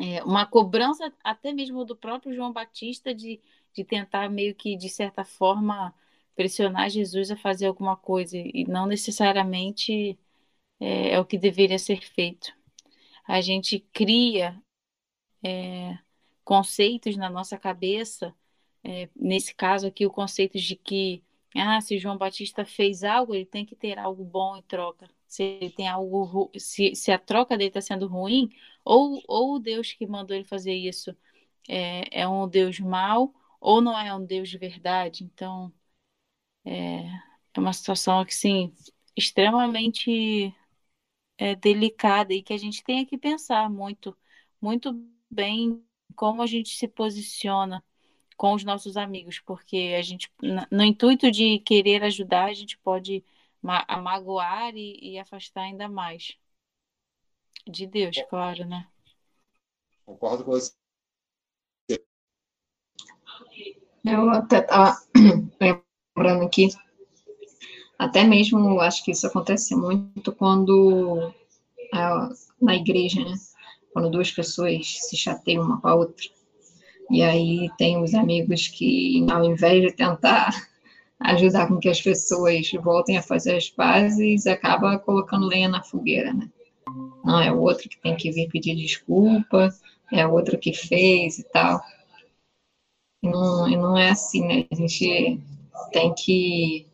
é, 0.00 0.22
uma 0.24 0.46
cobrança 0.46 1.12
até 1.24 1.52
mesmo 1.52 1.84
do 1.84 1.96
próprio 1.96 2.34
João 2.34 2.52
Batista 2.52 3.14
de, 3.14 3.40
de 3.74 3.84
tentar 3.84 4.28
meio 4.30 4.54
que, 4.54 4.76
de 4.76 4.88
certa 4.88 5.24
forma, 5.24 5.94
pressionar 6.34 6.90
Jesus 6.90 7.30
a 7.30 7.36
fazer 7.36 7.66
alguma 7.66 7.96
coisa 7.96 8.36
e 8.36 8.64
não 8.68 8.86
necessariamente 8.86 10.18
é, 10.80 11.10
é 11.12 11.20
o 11.20 11.24
que 11.24 11.38
deveria 11.38 11.78
ser 11.78 12.02
feito. 12.02 12.52
A 13.26 13.40
gente 13.40 13.80
cria 13.92 14.60
é, 15.42 15.98
conceitos 16.44 17.16
na 17.16 17.30
nossa 17.30 17.58
cabeça, 17.58 18.34
é, 18.84 19.08
nesse 19.16 19.54
caso 19.54 19.86
aqui, 19.86 20.06
o 20.06 20.10
conceito 20.10 20.58
de 20.58 20.76
que 20.76 21.22
ah, 21.56 21.80
se 21.80 21.98
João 21.98 22.18
Batista 22.18 22.64
fez 22.64 23.02
algo, 23.02 23.34
ele 23.34 23.46
tem 23.46 23.64
que 23.64 23.74
ter 23.74 23.98
algo 23.98 24.24
bom 24.24 24.56
em 24.56 24.62
troca. 24.62 25.08
Se 25.36 25.42
ele 25.42 25.70
tem 25.70 25.88
algo, 25.88 26.50
se, 26.58 26.94
se 26.94 27.12
a 27.12 27.18
troca 27.18 27.56
dele 27.56 27.68
está 27.68 27.80
sendo 27.80 28.06
ruim, 28.08 28.48
ou, 28.84 29.22
ou 29.28 29.54
o 29.56 29.58
Deus 29.58 29.92
que 29.92 30.06
mandou 30.06 30.36
ele 30.36 30.44
fazer 30.46 30.74
isso 30.74 31.16
é, 31.68 32.20
é 32.22 32.28
um 32.28 32.48
Deus 32.48 32.80
mau, 32.80 33.34
ou 33.60 33.80
não 33.80 33.98
é 33.98 34.14
um 34.14 34.24
Deus 34.24 34.48
de 34.48 34.58
verdade. 34.58 35.24
Então, 35.24 35.72
é, 36.64 37.00
é 37.54 37.60
uma 37.60 37.72
situação 37.72 38.20
assim, 38.20 38.74
extremamente 39.16 40.54
é, 41.38 41.54
delicada 41.54 42.32
e 42.34 42.42
que 42.42 42.52
a 42.52 42.58
gente 42.58 42.82
tem 42.84 43.04
que 43.06 43.18
pensar 43.18 43.70
muito, 43.70 44.16
muito 44.60 44.92
bem 45.30 45.84
como 46.14 46.42
a 46.42 46.46
gente 46.46 46.70
se 46.70 46.88
posiciona 46.88 47.84
com 48.36 48.54
os 48.54 48.64
nossos 48.64 48.96
amigos, 48.96 49.40
porque 49.40 49.94
a 49.98 50.02
gente, 50.02 50.30
no 50.70 50.84
intuito 50.84 51.30
de 51.30 51.58
querer 51.60 52.02
ajudar, 52.04 52.46
a 52.46 52.54
gente 52.54 52.78
pode 52.78 53.24
ma 53.62 53.84
magoar 54.02 54.74
e, 54.74 54.98
e, 55.00 55.18
afastar 55.18 55.62
ainda 55.62 55.88
mais. 55.88 56.36
De 57.66 57.86
Deus, 57.86 58.16
claro, 58.28 58.64
né? 58.64 58.86
Concordo 60.04 60.44
com 60.44 60.52
você. 60.52 60.72
Eu 64.04 64.30
até 64.30 64.60
estava 64.60 64.96
lembrando 65.60 66.44
aqui, 66.44 66.68
até 67.98 68.22
mesmo 68.22 68.80
acho 68.80 69.04
que 69.04 69.10
isso 69.10 69.26
acontece 69.26 69.74
muito 69.74 70.32
quando 70.32 71.32
na 72.60 72.74
igreja, 72.74 73.24
né? 73.24 73.34
Quando 73.92 74.10
duas 74.10 74.30
pessoas 74.30 74.98
se 75.00 75.16
chateiam 75.16 75.64
uma 75.64 75.80
com 75.80 75.88
a 75.88 75.94
outra. 75.94 76.24
E 77.10 77.22
aí 77.22 77.70
tem 77.78 78.02
os 78.02 78.14
amigos 78.14 78.68
que, 78.68 79.24
ao 79.30 79.44
invés 79.44 79.82
de 79.82 79.92
tentar 79.92 80.50
ajudar 81.20 81.68
com 81.68 81.78
que 81.78 81.88
as 81.88 82.00
pessoas 82.00 82.70
voltem 82.82 83.16
a 83.16 83.22
fazer 83.22 83.56
as 83.56 83.68
pazes, 83.68 84.46
acaba 84.46 84.98
colocando 84.98 85.46
lenha 85.46 85.68
na 85.68 85.82
fogueira, 85.82 86.32
né? 86.32 86.50
Não, 87.24 87.40
é 87.40 87.50
o 87.52 87.60
outro 87.60 87.88
que 87.88 88.00
tem 88.00 88.16
que 88.16 88.30
vir 88.30 88.48
pedir 88.48 88.76
desculpa, 88.76 89.68
é 90.12 90.26
o 90.26 90.32
outro 90.32 90.58
que 90.58 90.72
fez 90.72 91.38
e 91.38 91.44
tal. 91.44 91.80
E 93.22 93.28
não, 93.28 93.68
e 93.68 93.76
não 93.76 93.96
é 93.96 94.10
assim, 94.10 94.46
né? 94.46 94.66
A 94.70 94.74
gente 94.74 95.40
tem 95.92 96.14
que 96.14 96.86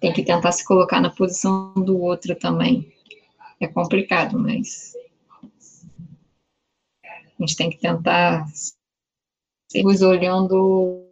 tem 0.00 0.12
que 0.12 0.22
tentar 0.22 0.52
se 0.52 0.64
colocar 0.64 1.00
na 1.00 1.10
posição 1.10 1.72
do 1.74 1.98
outro 1.98 2.34
também. 2.36 2.92
É 3.58 3.66
complicado, 3.66 4.38
mas 4.38 4.94
a 7.02 7.40
gente 7.40 7.56
tem 7.56 7.70
que 7.70 7.78
tentar 7.78 8.46
sermos 9.70 10.02
olhando 10.02 11.05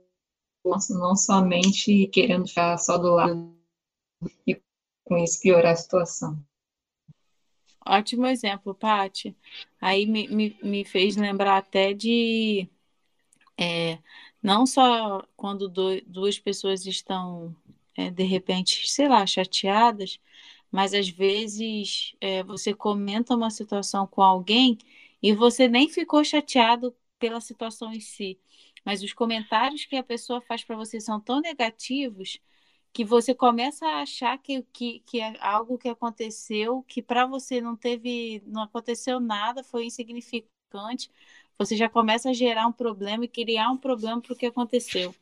não 0.65 1.15
somente 1.15 2.07
querendo 2.09 2.47
ficar 2.49 2.79
só 2.79 2.97
do 2.97 3.11
lado 3.11 3.55
e 4.47 4.61
com 5.05 5.19
isso 5.19 5.41
piorar 5.41 5.73
a 5.73 5.77
situação. 5.77 6.43
Ótimo 7.87 8.27
exemplo, 8.27 8.75
Paty. 8.75 9.37
Aí 9.81 10.07
me, 10.07 10.27
me, 10.29 10.57
me 10.63 10.85
fez 10.85 11.17
lembrar 11.17 11.59
até 11.59 11.93
de 11.93 12.67
é, 13.59 13.99
não 14.43 14.67
só 14.67 15.23
quando 15.37 15.69
do, 15.69 16.01
duas 16.07 16.39
pessoas 16.39 16.87
estão, 16.87 17.55
é, 17.97 18.11
de 18.11 18.25
repente, 18.25 18.89
sei 18.91 19.09
lá, 19.09 19.27
chateadas, 19.27 20.19
mas 20.71 20.95
às 20.95 21.09
vezes 21.09 22.15
é, 22.21 22.43
você 22.43 22.75
comenta 22.75 23.35
uma 23.35 23.51
situação 23.51 24.07
com 24.07 24.23
alguém 24.23 24.79
e 25.23 25.33
você 25.35 25.69
nem 25.69 25.89
ficou 25.89 26.25
chateado 26.25 26.95
pela 27.19 27.41
situação 27.41 27.93
em 27.93 28.01
si, 28.01 28.39
mas 28.85 29.03
os 29.03 29.13
comentários 29.13 29.85
que 29.85 29.97
a 29.97 30.03
pessoa 30.03 30.41
faz 30.41 30.63
para 30.65 30.77
você 30.77 31.01
são 31.01 31.21
tão 31.21 31.41
negativos 31.41 32.41
que 32.93 33.05
você 33.05 33.35
começa 33.35 33.87
a 33.87 34.03
achar 34.03 34.39
que, 34.39 34.63
que, 34.73 35.01
que 35.01 35.21
é 35.21 35.35
algo 35.41 35.77
que 35.77 35.89
aconteceu, 35.89 36.83
que 36.85 37.03
para 37.03 37.27
você 37.27 37.61
não 37.61 37.77
teve, 37.77 38.41
não 38.47 38.63
aconteceu 38.63 39.19
nada, 39.19 39.65
foi 39.65 39.87
insignificante, 39.87 41.11
você 41.59 41.77
já 41.77 41.89
começa 41.89 42.31
a 42.31 42.33
gerar 42.33 42.67
um 42.69 42.73
problema 42.73 43.25
e 43.25 43.29
criar 43.29 43.71
um 43.71 43.77
problema 43.77 44.21
para 44.21 44.33
o 44.33 44.37
que 44.37 44.47
aconteceu. 44.47 45.15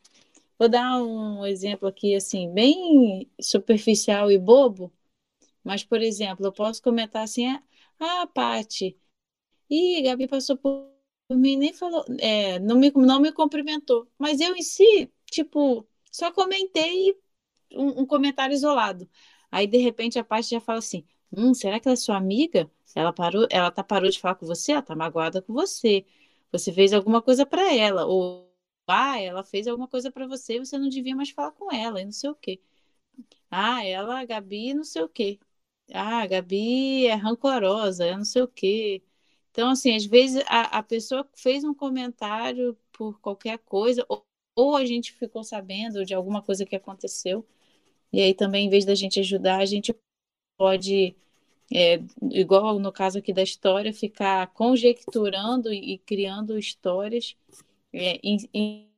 Vou 0.58 0.68
dar 0.68 1.02
um 1.02 1.46
exemplo 1.46 1.88
aqui, 1.88 2.14
assim, 2.14 2.52
bem 2.52 3.30
superficial 3.40 4.30
e 4.30 4.38
bobo, 4.38 4.92
mas, 5.64 5.82
por 5.82 6.02
exemplo, 6.02 6.46
eu 6.46 6.52
posso 6.52 6.82
comentar 6.82 7.22
assim, 7.22 7.46
ah, 7.98 8.26
Pati, 8.26 8.96
e 9.70 10.02
Gabi 10.02 10.28
passou 10.28 10.56
por 10.56 10.92
nem 11.36 11.72
falou, 11.72 12.04
é, 12.20 12.58
não, 12.60 12.76
me, 12.76 12.90
não 12.92 13.20
me 13.20 13.32
cumprimentou, 13.32 14.08
mas 14.18 14.40
eu 14.40 14.54
em 14.56 14.62
si, 14.62 15.10
tipo, 15.30 15.86
só 16.10 16.30
comentei 16.32 17.16
um, 17.72 18.02
um 18.02 18.06
comentário 18.06 18.54
isolado. 18.54 19.08
Aí, 19.50 19.66
de 19.66 19.78
repente, 19.78 20.18
a 20.18 20.24
Paty 20.24 20.50
já 20.50 20.60
fala 20.60 20.78
assim, 20.78 21.06
hum, 21.32 21.54
será 21.54 21.78
que 21.80 21.88
ela 21.88 21.94
é 21.94 21.96
sua 21.96 22.16
amiga? 22.16 22.70
Ela 22.94 23.12
parou, 23.12 23.46
ela 23.50 23.70
tá 23.70 23.82
parou 23.84 24.10
de 24.10 24.18
falar 24.20 24.34
com 24.36 24.46
você, 24.46 24.72
ela 24.72 24.82
tá 24.82 24.94
magoada 24.96 25.42
com 25.42 25.52
você. 25.52 26.04
Você 26.52 26.72
fez 26.72 26.92
alguma 26.92 27.22
coisa 27.22 27.46
para 27.46 27.74
ela, 27.74 28.06
ou 28.06 28.50
ah, 28.86 29.18
ela 29.20 29.42
fez 29.44 29.66
alguma 29.66 29.88
coisa 29.88 30.10
para 30.10 30.26
você, 30.26 30.58
você 30.58 30.78
não 30.78 30.88
devia 30.88 31.16
mais 31.16 31.30
falar 31.30 31.52
com 31.52 31.72
ela, 31.72 32.00
e 32.00 32.04
não 32.04 32.12
sei 32.12 32.30
o 32.30 32.34
quê. 32.34 32.60
Ah, 33.50 33.84
ela, 33.84 34.20
a 34.20 34.24
Gabi, 34.24 34.74
não 34.74 34.84
sei 34.84 35.02
o 35.02 35.08
quê. 35.08 35.38
Ah, 35.94 36.22
a 36.22 36.26
Gabi 36.26 37.06
é 37.06 37.14
rancorosa, 37.14 38.06
é 38.06 38.16
não 38.16 38.24
sei 38.24 38.42
o 38.42 38.48
quê. 38.48 39.02
Então, 39.52 39.70
assim, 39.70 39.94
às 39.96 40.06
vezes 40.06 40.42
a, 40.48 40.78
a 40.78 40.82
pessoa 40.82 41.28
fez 41.36 41.64
um 41.64 41.74
comentário 41.74 42.76
por 42.92 43.20
qualquer 43.20 43.58
coisa, 43.60 44.04
ou, 44.08 44.26
ou 44.56 44.76
a 44.76 44.84
gente 44.86 45.12
ficou 45.12 45.44
sabendo 45.44 46.04
de 46.04 46.14
alguma 46.14 46.42
coisa 46.42 46.66
que 46.66 46.76
aconteceu, 46.76 47.46
E 48.12 48.20
aí 48.20 48.34
também, 48.34 48.66
em 48.66 48.70
vez 48.70 48.84
da 48.84 48.94
gente 48.94 49.20
ajudar, 49.20 49.58
a 49.60 49.66
gente 49.66 49.94
pode, 50.58 51.16
é, 51.72 52.00
igual 52.30 52.78
no 52.78 52.92
caso 52.92 53.18
aqui 53.18 53.32
da 53.32 53.42
história, 53.42 53.92
ficar 53.94 54.48
conjecturando 54.54 55.72
e, 55.72 55.98
criando 55.98 56.58
histórias 56.58 57.36
é, 57.92 58.18
em, 58.22 58.38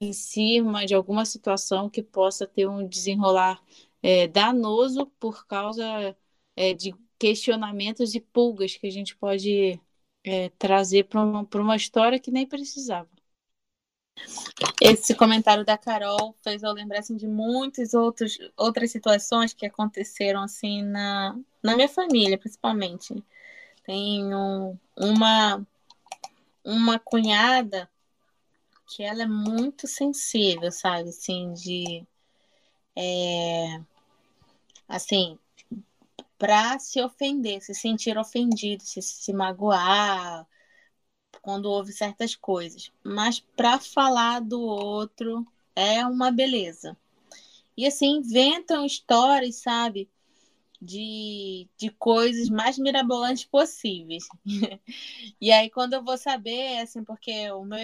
em, 0.00 0.12
cima 0.12 0.86
de 0.86 0.94
alguma 0.94 1.24
situação 1.26 1.90
que 1.90 2.02
possa 2.02 2.46
ter 2.46 2.68
um 2.68 2.86
desenrolar 2.86 3.62
é, 4.02 4.28
danoso 4.28 5.06
por 5.20 5.46
causa 5.46 6.16
é, 6.56 6.74
de 6.74 6.94
questionamentos 7.18 8.14
e 8.14 8.20
pulgas 8.20 8.76
que 8.76 8.86
a 8.86 8.90
gente 8.90 9.16
pode 9.16 9.80
é, 10.24 10.48
trazer 10.58 11.04
para 11.04 11.22
uma, 11.22 11.46
uma 11.54 11.76
história 11.76 12.18
que 12.18 12.30
nem 12.30 12.46
precisava. 12.46 13.08
Esse 14.80 15.14
comentário 15.14 15.64
da 15.64 15.76
Carol 15.76 16.34
fez 16.42 16.62
eu 16.62 16.72
lembrar 16.72 17.00
assim, 17.00 17.16
de 17.16 17.26
muitas 17.26 17.94
outros, 17.94 18.38
outras 18.56 18.90
situações 18.90 19.52
que 19.52 19.66
aconteceram 19.66 20.42
assim 20.42 20.82
na, 20.82 21.36
na 21.62 21.74
minha 21.76 21.88
família, 21.88 22.38
principalmente. 22.38 23.22
Tenho 23.84 24.78
uma, 24.96 25.66
uma 26.64 26.98
cunhada 26.98 27.90
que 28.86 29.02
ela 29.02 29.22
é 29.22 29.26
muito 29.26 29.86
sensível, 29.86 30.70
sabe? 30.70 31.08
Assim, 31.10 31.52
de. 31.54 32.06
É, 32.96 33.80
assim, 34.88 35.38
para 36.38 36.78
se 36.78 37.00
ofender, 37.02 37.62
se 37.62 37.74
sentir 37.74 38.18
ofendido, 38.18 38.82
se, 38.84 39.00
se 39.02 39.32
magoar, 39.32 40.46
quando 41.42 41.66
ouve 41.66 41.92
certas 41.92 42.34
coisas, 42.34 42.92
mas 43.02 43.40
para 43.40 43.78
falar 43.78 44.40
do 44.40 44.60
outro 44.60 45.46
é 45.76 46.04
uma 46.06 46.30
beleza. 46.30 46.96
E 47.76 47.86
assim, 47.86 48.18
inventam 48.18 48.84
histórias, 48.86 49.56
sabe, 49.56 50.08
de, 50.80 51.68
de 51.76 51.90
coisas 51.90 52.48
mais 52.48 52.78
mirabolantes 52.78 53.44
possíveis. 53.44 54.24
e 55.40 55.50
aí, 55.52 55.70
quando 55.70 55.94
eu 55.94 56.04
vou 56.04 56.16
saber, 56.18 56.78
assim, 56.80 57.04
porque 57.04 57.50
o 57.52 57.64
meu 57.64 57.78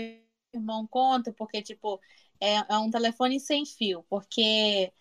irmão 0.55 0.87
conta, 0.87 1.33
porque, 1.33 1.63
tipo, 1.63 2.01
é, 2.41 2.57
é 2.75 2.79
um 2.79 2.91
telefone 2.91 3.41
sem 3.41 3.65
fio, 3.67 4.05
porque 4.09 4.93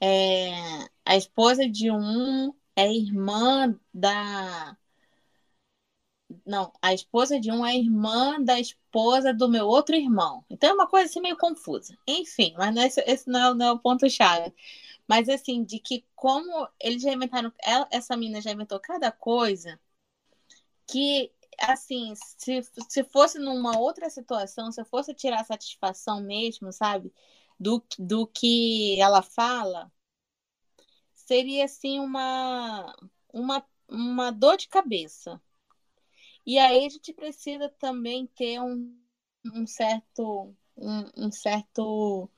é, 0.00 0.50
a 1.04 1.16
esposa 1.16 1.68
de 1.68 1.90
um 1.90 2.52
é 2.76 2.92
irmã 2.92 3.78
da 3.92 4.76
não, 6.46 6.72
a 6.82 6.92
esposa 6.94 7.38
de 7.40 7.50
um 7.50 7.64
é 7.64 7.76
irmã 7.76 8.40
da 8.42 8.58
esposa 8.58 9.32
do 9.32 9.48
meu 9.48 9.66
outro 9.66 9.94
irmão. 9.94 10.44
Então 10.50 10.70
é 10.70 10.72
uma 10.74 10.86
coisa 10.88 11.06
assim 11.06 11.20
meio 11.20 11.36
confusa. 11.36 11.96
Enfim, 12.06 12.54
mas 12.56 12.74
não 12.74 12.82
é, 12.82 12.86
esse 12.86 13.28
não 13.28 13.50
é, 13.52 13.54
não 13.54 13.66
é 13.66 13.72
o 13.72 13.78
ponto-chave. 13.78 14.54
Mas 15.08 15.28
assim, 15.28 15.64
de 15.64 15.78
que 15.78 16.04
como 16.16 16.68
eles 16.80 17.02
já 17.02 17.12
inventaram, 17.12 17.52
ela, 17.62 17.86
essa 17.90 18.16
menina 18.16 18.40
já 18.40 18.52
inventou 18.52 18.80
cada 18.80 19.12
coisa 19.12 19.78
que, 20.86 21.32
assim, 21.58 22.14
se, 22.16 22.62
se 22.88 23.04
fosse 23.04 23.38
numa 23.38 23.78
outra 23.78 24.10
situação, 24.10 24.70
se 24.72 24.84
fosse 24.84 25.14
tirar 25.14 25.44
satisfação 25.44 26.20
mesmo, 26.22 26.72
sabe, 26.72 27.12
do, 27.58 27.82
do 27.98 28.26
que 28.26 29.00
ela 29.00 29.22
fala, 29.22 29.90
seria 31.26 31.64
assim 31.64 31.98
uma, 31.98 32.94
uma, 33.32 33.64
uma 33.88 34.30
dor 34.30 34.56
de 34.56 34.68
cabeça 34.68 35.40
e 36.46 36.58
aí 36.58 36.84
a 36.84 36.88
gente 36.88 37.12
precisa 37.12 37.68
também 37.70 38.26
ter 38.26 38.60
um, 38.60 38.94
um 39.54 39.66
certo, 39.66 40.54
um, 40.76 41.26
um 41.26 41.32
certo 41.32 42.28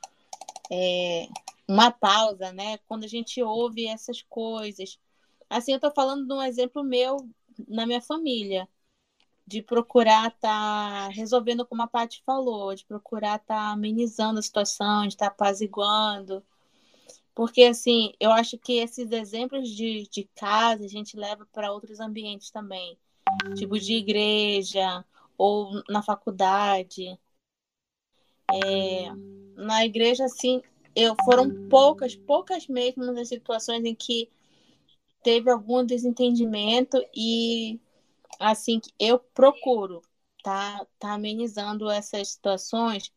é, 0.71 1.27
uma 1.69 1.91
pausa, 1.91 2.53
né? 2.53 2.79
Quando 2.87 3.05
a 3.05 3.09
gente 3.09 3.43
ouve 3.43 3.87
essas 3.87 4.23
coisas. 4.23 4.99
Assim, 5.51 5.73
eu 5.73 5.77
estou 5.77 5.93
falando 5.93 6.27
de 6.27 6.33
um 6.33 6.43
exemplo 6.43 6.85
meu 6.85 7.29
na 7.69 7.87
minha 7.87 8.01
família, 8.03 8.69
de 9.47 9.63
procurar 9.63 10.29
estar 10.29 11.09
tá 11.09 11.09
resolvendo 11.09 11.67
como 11.67 11.83
a 11.83 11.89
Paty 11.89 12.23
falou, 12.25 12.75
de 12.75 12.85
procurar 12.87 13.37
estar 13.41 13.57
tá 13.57 13.71
amenizando 13.73 14.39
a 14.39 14.43
situação, 14.43 15.03
de 15.03 15.15
estar 15.15 15.27
tá 15.31 15.33
apaziguando. 15.33 16.45
Porque, 17.37 17.65
assim, 17.65 18.15
eu 18.19 18.33
acho 18.33 18.57
que 18.57 18.79
esses 18.79 19.13
exemplos 19.13 19.69
de, 19.69 20.09
de 20.09 20.25
casa 20.35 20.87
a 20.87 20.89
gente 20.89 21.19
leva 21.19 21.47
para 21.53 21.71
outros 21.71 22.01
ambientes 22.01 22.51
também 22.51 22.99
tipo 23.55 23.79
de 23.79 23.93
igreja 23.93 25.05
ou 25.37 25.83
na 25.87 26.03
faculdade. 26.03 27.21
É, 28.51 29.11
na 29.55 29.85
igreja, 29.85 30.25
assim, 30.25 30.63
eu, 30.95 31.15
foram 31.27 31.69
poucas, 31.69 32.17
poucas 32.17 32.67
mesmo 32.69 33.05
nas 33.13 33.29
situações 33.29 33.85
em 33.85 33.95
que 33.95 34.31
teve 35.23 35.51
algum 35.51 35.85
desentendimento 35.85 36.97
e 37.15 37.79
assim 38.41 38.81
eu 38.99 39.19
procuro 39.19 40.01
tá, 40.43 40.87
tá 40.99 41.15
amenizando 41.15 41.91
essas 41.91 42.29
situações 42.29 43.13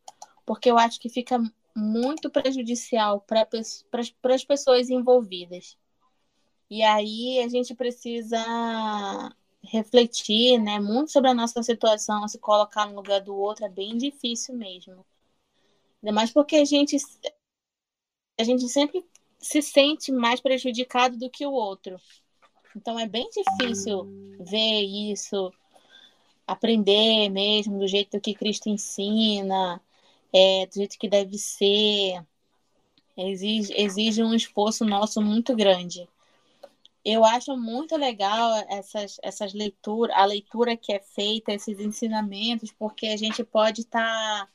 porque 0.45 0.71
eu 0.71 0.77
acho 0.77 0.99
que 0.99 1.07
fica 1.07 1.39
muito 1.75 2.29
prejudicial 2.29 3.21
para 3.21 3.47
as 4.35 4.43
pessoas 4.43 4.89
envolvidas. 4.89 5.77
E 6.69 6.83
aí 6.83 7.39
a 7.39 7.47
gente 7.47 7.73
precisa 7.73 8.37
refletir, 9.63 10.59
né, 10.59 10.79
muito 10.79 11.11
sobre 11.11 11.29
a 11.29 11.33
nossa 11.33 11.61
situação, 11.63 12.27
se 12.27 12.37
colocar 12.39 12.85
no 12.85 12.95
lugar 12.95 13.21
do 13.21 13.35
outro 13.35 13.65
é 13.65 13.69
bem 13.69 13.97
difícil 13.97 14.55
mesmo. 14.55 15.05
Ainda 16.01 16.13
mais 16.13 16.31
porque 16.31 16.55
a 16.55 16.65
gente 16.65 16.97
a 18.39 18.43
gente 18.43 18.67
sempre 18.69 19.05
se 19.37 19.61
sente 19.61 20.11
mais 20.11 20.39
prejudicado 20.39 21.17
do 21.17 21.29
que 21.29 21.45
o 21.45 21.51
outro. 21.51 21.99
Então 22.75 22.97
é 22.99 23.07
bem 23.07 23.29
difícil 23.29 24.07
ver 24.39 24.81
isso, 24.83 25.51
aprender 26.47 27.29
mesmo 27.29 27.79
do 27.79 27.87
jeito 27.87 28.21
que 28.21 28.33
Cristo 28.33 28.69
ensina, 28.69 29.81
é, 30.33 30.65
do 30.67 30.75
jeito 30.75 30.97
que 30.97 31.09
deve 31.09 31.37
ser. 31.37 32.23
Exige, 33.17 33.73
exige 33.75 34.23
um 34.23 34.33
esforço 34.33 34.85
nosso 34.85 35.21
muito 35.21 35.55
grande 35.55 36.07
eu 37.03 37.23
acho 37.25 37.55
muito 37.57 37.95
legal 37.95 38.63
essas, 38.69 39.17
essas 39.23 39.53
leituras, 39.53 40.15
a 40.15 40.25
leitura 40.25 40.75
que 40.75 40.93
é 40.93 40.99
feita, 40.99 41.53
esses 41.53 41.79
ensinamentos, 41.79 42.71
porque 42.71 43.07
a 43.07 43.17
gente 43.17 43.43
pode 43.43 43.81
estar 43.81 44.45
tá 44.45 44.49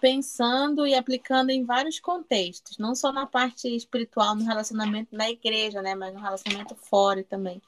pensando 0.00 0.86
e 0.86 0.94
aplicando 0.94 1.50
em 1.50 1.64
vários 1.64 1.98
contextos, 1.98 2.78
não 2.78 2.94
só 2.94 3.12
na 3.12 3.26
parte 3.26 3.68
espiritual, 3.74 4.36
no 4.36 4.44
relacionamento 4.44 5.14
na 5.14 5.28
igreja, 5.28 5.82
né, 5.82 5.94
mas 5.94 6.14
no 6.14 6.20
relacionamento 6.20 6.74
fora 6.76 7.24
também. 7.24 7.60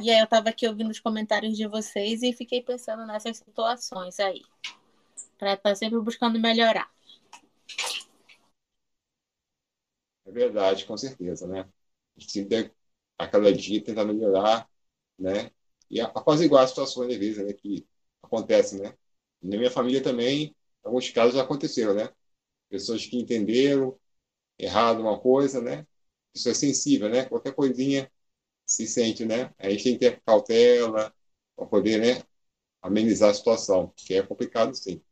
E 0.00 0.10
aí 0.10 0.18
eu 0.18 0.24
estava 0.24 0.48
aqui 0.48 0.66
ouvindo 0.66 0.90
os 0.90 0.98
comentários 0.98 1.56
de 1.56 1.66
vocês 1.68 2.22
e 2.22 2.32
fiquei 2.32 2.62
pensando 2.62 3.06
nessas 3.06 3.36
situações 3.36 4.18
aí, 4.18 4.42
para 5.44 5.52
estar 5.52 5.70
tá 5.70 5.74
sempre 5.74 6.00
buscando 6.00 6.40
melhorar. 6.40 6.90
É 10.24 10.32
verdade, 10.32 10.86
com 10.86 10.96
certeza, 10.96 11.46
né? 11.46 11.68
A 12.16 12.20
gente 12.20 12.46
tem 12.46 12.70
a 13.18 13.28
cada 13.28 13.52
dia 13.52 13.84
tentar 13.84 14.06
melhorar, 14.06 14.66
né? 15.18 15.50
E 15.90 16.00
apaziguar 16.00 16.64
as 16.64 16.70
situações, 16.70 17.12
às 17.12 17.18
vezes, 17.18 17.44
né, 17.44 17.52
que 17.52 17.86
acontecem, 18.22 18.80
né? 18.80 18.94
Na 19.42 19.58
minha 19.58 19.70
família 19.70 20.02
também, 20.02 20.56
alguns 20.82 21.10
casos 21.10 21.38
aconteceram, 21.38 21.94
né? 21.94 22.08
Pessoas 22.70 23.04
que 23.06 23.18
entenderam 23.18 23.98
errado 24.58 25.00
uma 25.00 25.20
coisa, 25.20 25.60
né? 25.60 25.86
É 26.34 26.54
sensível, 26.54 27.10
né? 27.10 27.26
Qualquer 27.26 27.54
coisinha 27.54 28.10
se 28.66 28.86
sente, 28.86 29.24
né? 29.26 29.54
A 29.58 29.68
gente 29.70 29.84
tem 29.84 29.92
que 29.94 30.00
ter 30.00 30.22
cautela 30.24 31.14
para 31.56 31.66
poder, 31.66 31.98
né? 32.00 32.24
Amenizar 32.82 33.30
a 33.30 33.34
situação, 33.34 33.92
que 33.96 34.14
é 34.14 34.22
complicado, 34.22 34.74
sim. 34.74 35.02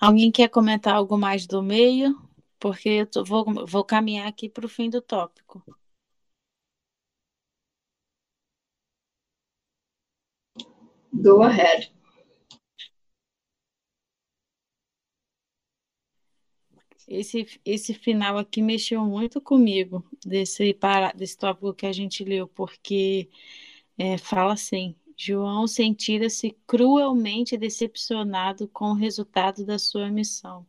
Alguém 0.00 0.30
quer 0.30 0.48
comentar 0.48 0.94
algo 0.94 1.16
mais 1.18 1.46
do 1.46 1.62
meio? 1.62 2.26
porque 2.58 2.88
eu 2.88 3.06
tô, 3.06 3.24
vou, 3.24 3.66
vou 3.66 3.84
caminhar 3.84 4.26
aqui 4.28 4.48
para 4.48 4.66
o 4.66 4.68
fim 4.68 4.88
do 4.90 5.00
tópico. 5.00 5.62
Go 11.12 11.42
ahead. 11.42 11.92
Esse, 17.08 17.46
esse 17.64 17.94
final 17.94 18.36
aqui 18.36 18.60
mexeu 18.60 19.04
muito 19.04 19.40
comigo, 19.40 20.04
desse, 20.24 20.76
desse 21.14 21.38
tópico 21.38 21.72
que 21.72 21.86
a 21.86 21.92
gente 21.92 22.24
leu, 22.24 22.48
porque 22.48 23.30
é, 23.96 24.18
fala 24.18 24.54
assim: 24.54 24.96
João 25.16 25.66
sentira-se 25.66 26.52
cruelmente 26.66 27.56
decepcionado 27.56 28.68
com 28.68 28.86
o 28.92 28.94
resultado 28.94 29.64
da 29.66 29.78
sua 29.78 30.10
missão. 30.10 30.66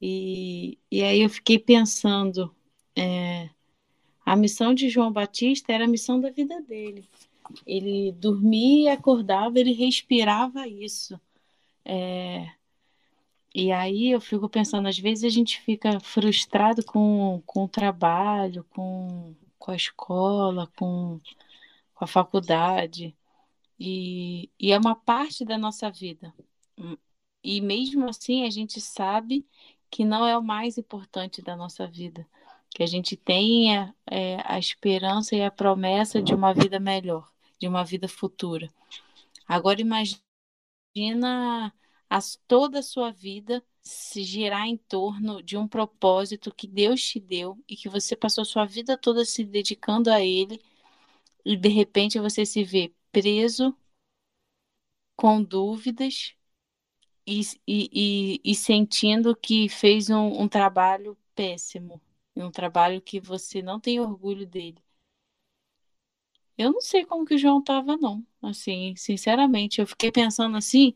E, 0.00 0.78
e 0.90 1.02
aí 1.02 1.20
eu 1.20 1.28
fiquei 1.30 1.58
pensando, 1.58 2.54
é, 2.96 3.50
a 4.26 4.36
missão 4.36 4.74
de 4.74 4.90
João 4.90 5.12
Batista 5.12 5.72
era 5.72 5.84
a 5.86 5.88
missão 5.88 6.20
da 6.20 6.30
vida 6.30 6.60
dele. 6.62 7.08
Ele 7.66 8.12
dormia, 8.12 8.94
acordava, 8.94 9.58
ele 9.60 9.72
respirava 9.74 10.68
isso. 10.68 11.20
É, 11.84 12.50
E 13.54 13.72
aí 13.72 14.10
eu 14.10 14.20
fico 14.20 14.48
pensando, 14.48 14.86
às 14.88 14.98
vezes 14.98 15.24
a 15.24 15.28
gente 15.28 15.60
fica 15.60 15.98
frustrado 16.00 16.84
com, 16.84 17.42
com 17.46 17.64
o 17.64 17.68
trabalho, 17.68 18.64
com, 18.70 19.34
com 19.58 19.70
a 19.72 19.76
escola, 19.76 20.68
com, 20.76 21.20
com 21.94 22.04
a 22.04 22.08
faculdade. 22.08 23.16
E, 23.80 24.50
e 24.60 24.72
é 24.72 24.78
uma 24.78 24.94
parte 24.94 25.42
da 25.42 25.56
nossa 25.56 25.90
vida. 25.90 26.34
E 27.42 27.60
mesmo 27.62 28.08
assim 28.08 28.44
a 28.44 28.50
gente 28.50 28.78
sabe 28.80 29.46
que 29.90 30.04
não 30.04 30.26
é 30.26 30.36
o 30.36 30.42
mais 30.42 30.76
importante 30.76 31.40
da 31.40 31.56
nossa 31.56 31.86
vida. 31.86 32.28
Que 32.70 32.82
a 32.82 32.86
gente 32.86 33.16
tenha 33.16 33.94
é, 34.06 34.36
a 34.44 34.58
esperança 34.58 35.34
e 35.34 35.42
a 35.42 35.50
promessa 35.50 36.22
de 36.22 36.34
uma 36.34 36.52
vida 36.52 36.78
melhor, 36.78 37.32
de 37.58 37.66
uma 37.66 37.82
vida 37.82 38.06
futura. 38.06 38.70
Agora 39.48 39.80
imagina 39.80 40.20
a, 42.08 42.18
toda 42.46 42.80
a 42.80 42.82
sua 42.82 43.10
vida 43.10 43.64
se 43.82 44.22
girar 44.24 44.66
em 44.66 44.76
torno 44.76 45.42
de 45.42 45.56
um 45.56 45.66
propósito 45.66 46.54
que 46.54 46.66
Deus 46.68 47.02
te 47.02 47.18
deu 47.18 47.58
e 47.66 47.76
que 47.76 47.88
você 47.88 48.14
passou 48.14 48.44
sua 48.44 48.66
vida 48.66 48.96
toda 48.98 49.24
se 49.24 49.42
dedicando 49.42 50.10
a 50.10 50.20
ele 50.20 50.62
e 51.44 51.56
de 51.56 51.68
repente 51.68 52.18
você 52.20 52.44
se 52.46 52.62
vê 52.64 52.92
preso 53.12 53.76
com 55.16 55.42
dúvidas 55.42 56.34
e, 57.26 57.42
e, 57.66 58.40
e, 58.44 58.54
sentindo 58.54 59.36
que 59.36 59.68
fez 59.68 60.10
um, 60.10 60.42
um 60.42 60.48
trabalho 60.48 61.16
péssimo, 61.34 62.00
um 62.36 62.50
trabalho 62.50 63.00
que 63.00 63.20
você 63.20 63.62
não 63.62 63.78
tem 63.80 64.00
orgulho 64.00 64.46
dele. 64.46 64.82
Eu 66.56 66.72
não 66.72 66.80
sei 66.80 67.04
como 67.04 67.24
que 67.24 67.34
o 67.34 67.38
João 67.38 67.60
estava, 67.60 67.96
não. 67.96 68.24
Assim, 68.42 68.94
sinceramente, 68.96 69.80
eu 69.80 69.86
fiquei 69.86 70.12
pensando 70.12 70.56
assim, 70.56 70.94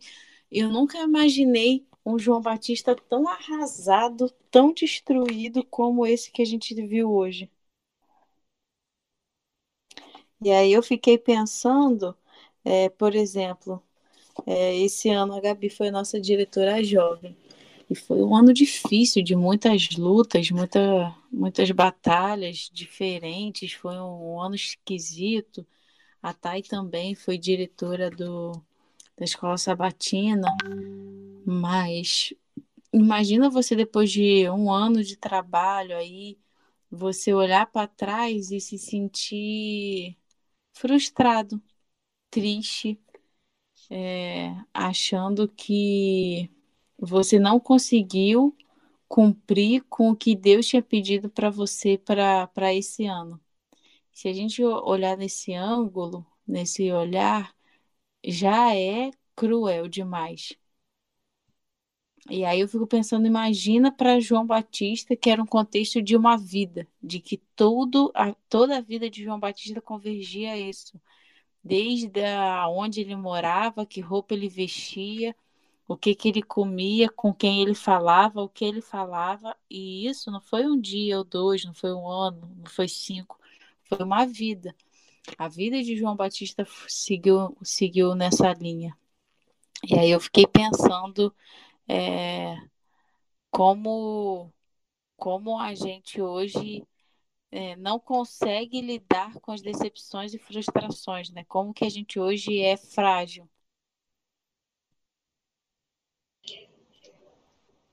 eu 0.50 0.68
nunca 0.70 0.98
imaginei 0.98 1.87
um 2.05 2.18
João 2.18 2.40
Batista 2.40 2.94
tão 2.94 3.27
arrasado, 3.29 4.31
tão 4.50 4.72
destruído 4.74 5.64
como 5.64 6.07
esse 6.07 6.31
que 6.31 6.42
a 6.42 6.44
gente 6.44 6.74
viu 6.87 7.11
hoje. 7.11 7.50
E 10.44 10.50
aí 10.52 10.74
eu 10.74 10.83
fiquei 10.83 11.16
pensando, 11.16 12.14
é, 12.62 12.90
por 12.90 13.14
exemplo, 13.14 13.83
é, 14.46 14.76
esse 14.78 15.09
ano 15.11 15.35
a 15.35 15.40
Gabi 15.40 15.70
foi 15.70 15.90
nossa 15.90 16.20
diretora 16.20 16.85
jovem. 16.85 17.37
E 17.90 17.94
foi 17.94 18.22
um 18.22 18.37
ano 18.37 18.52
difícil, 18.52 19.22
de 19.24 19.37
muitas 19.37 19.90
lutas, 19.96 20.50
muita, 20.50 21.16
muitas 21.33 21.70
batalhas 21.70 22.70
diferentes. 22.72 23.72
Foi 23.72 23.96
um 23.96 24.40
ano 24.40 24.54
esquisito. 24.54 25.66
A 26.22 26.35
Thay 26.35 26.62
também 26.62 27.14
foi 27.14 27.38
diretora 27.38 28.11
do, 28.11 28.52
da 29.18 29.24
escola 29.24 29.59
sabatina. 29.59 30.48
Mas 31.46 32.35
imagina 32.92 33.50
você, 33.50 33.76
depois 33.76 34.11
de 34.12 34.48
um 34.50 34.70
ano 34.72 35.02
de 35.04 35.16
trabalho 35.16 35.96
aí, 35.96 36.38
você 36.90 37.35
olhar 37.35 37.66
para 37.66 37.88
trás 37.88 38.50
e 38.50 38.61
se 38.61 38.78
sentir 38.78 40.18
frustrado, 40.74 41.62
triste, 42.30 43.00
é, 43.90 44.54
achando 44.72 45.48
que 45.48 46.50
você 46.98 47.38
não 47.38 47.60
conseguiu 47.60 48.56
cumprir 49.08 49.84
com 49.88 50.10
o 50.10 50.16
que 50.16 50.34
Deus 50.37 50.66
tinha 50.66 50.82
pedido 50.82 51.30
para 51.30 51.50
você 51.50 51.98
para 51.98 52.74
esse 52.74 53.06
ano. 53.06 53.40
Se 54.12 54.28
a 54.28 54.32
gente 54.32 54.64
olhar 54.64 55.16
nesse 55.16 55.54
ângulo, 55.54 56.26
nesse 56.46 56.90
olhar, 56.92 57.54
já 58.24 58.74
é 58.76 59.10
cruel 59.37 59.88
demais. 59.88 60.54
E 62.30 62.44
aí 62.44 62.60
eu 62.60 62.68
fico 62.68 62.87
pensando, 62.87 63.26
imagina 63.26 63.92
para 63.92 64.18
João 64.18 64.46
Batista, 64.46 65.14
que 65.14 65.28
era 65.28 65.42
um 65.42 65.46
contexto 65.46 66.00
de 66.00 66.16
uma 66.16 66.38
vida, 66.38 66.88
de 67.02 67.20
que 67.20 67.37
todo 67.54 68.10
a, 68.14 68.32
toda 68.48 68.78
a 68.78 68.80
vida 68.80 69.10
de 69.10 69.22
João 69.22 69.38
Batista 69.38 69.80
convergia 69.80 70.52
a 70.52 70.58
isso 70.58 70.98
desde 71.64 72.20
onde 72.68 73.00
ele 73.00 73.16
morava, 73.16 73.87
que 73.87 74.00
roupa 74.00 74.34
ele 74.34 74.48
vestia, 74.48 75.34
o 75.88 75.96
que, 75.96 76.14
que 76.14 76.28
ele 76.28 76.42
comia, 76.42 77.08
com 77.08 77.32
quem 77.32 77.62
ele 77.62 77.74
falava, 77.74 78.42
o 78.42 78.48
que 78.48 78.64
ele 78.64 78.82
falava. 78.82 79.56
E 79.70 80.06
isso 80.06 80.30
não 80.30 80.40
foi 80.40 80.66
um 80.66 80.78
dia 80.78 81.16
ou 81.18 81.24
dois, 81.24 81.64
não 81.64 81.72
foi 81.74 81.94
um 81.94 82.06
ano, 82.06 82.54
não 82.56 82.70
foi 82.70 82.87
cinco, 82.87 83.38
foi 83.84 83.98
uma 84.04 84.26
vida. 84.26 84.74
A 85.38 85.48
vida 85.48 85.82
de 85.82 85.96
João 85.96 86.14
Batista 86.16 86.66
seguiu, 86.87 87.56
seguiu 87.62 88.14
nessa 88.14 88.52
linha. 88.52 88.94
E 89.88 89.98
aí 89.98 90.10
eu 90.10 90.20
fiquei 90.20 90.46
pensando 90.46 91.34
é, 91.88 92.56
como, 93.50 94.52
como 95.16 95.58
a 95.58 95.74
gente 95.74 96.20
hoje 96.20 96.86
é, 97.50 97.76
não 97.76 98.00
consegue 98.00 98.80
lidar 98.80 99.34
com 99.40 99.52
as 99.52 99.62
decepções 99.62 100.34
e 100.34 100.38
frustrações, 100.38 101.30
né? 101.30 101.44
Como 101.44 101.72
que 101.72 101.84
a 101.84 101.88
gente 101.88 102.18
hoje 102.18 102.60
é 102.60 102.76
frágil. 102.76 103.48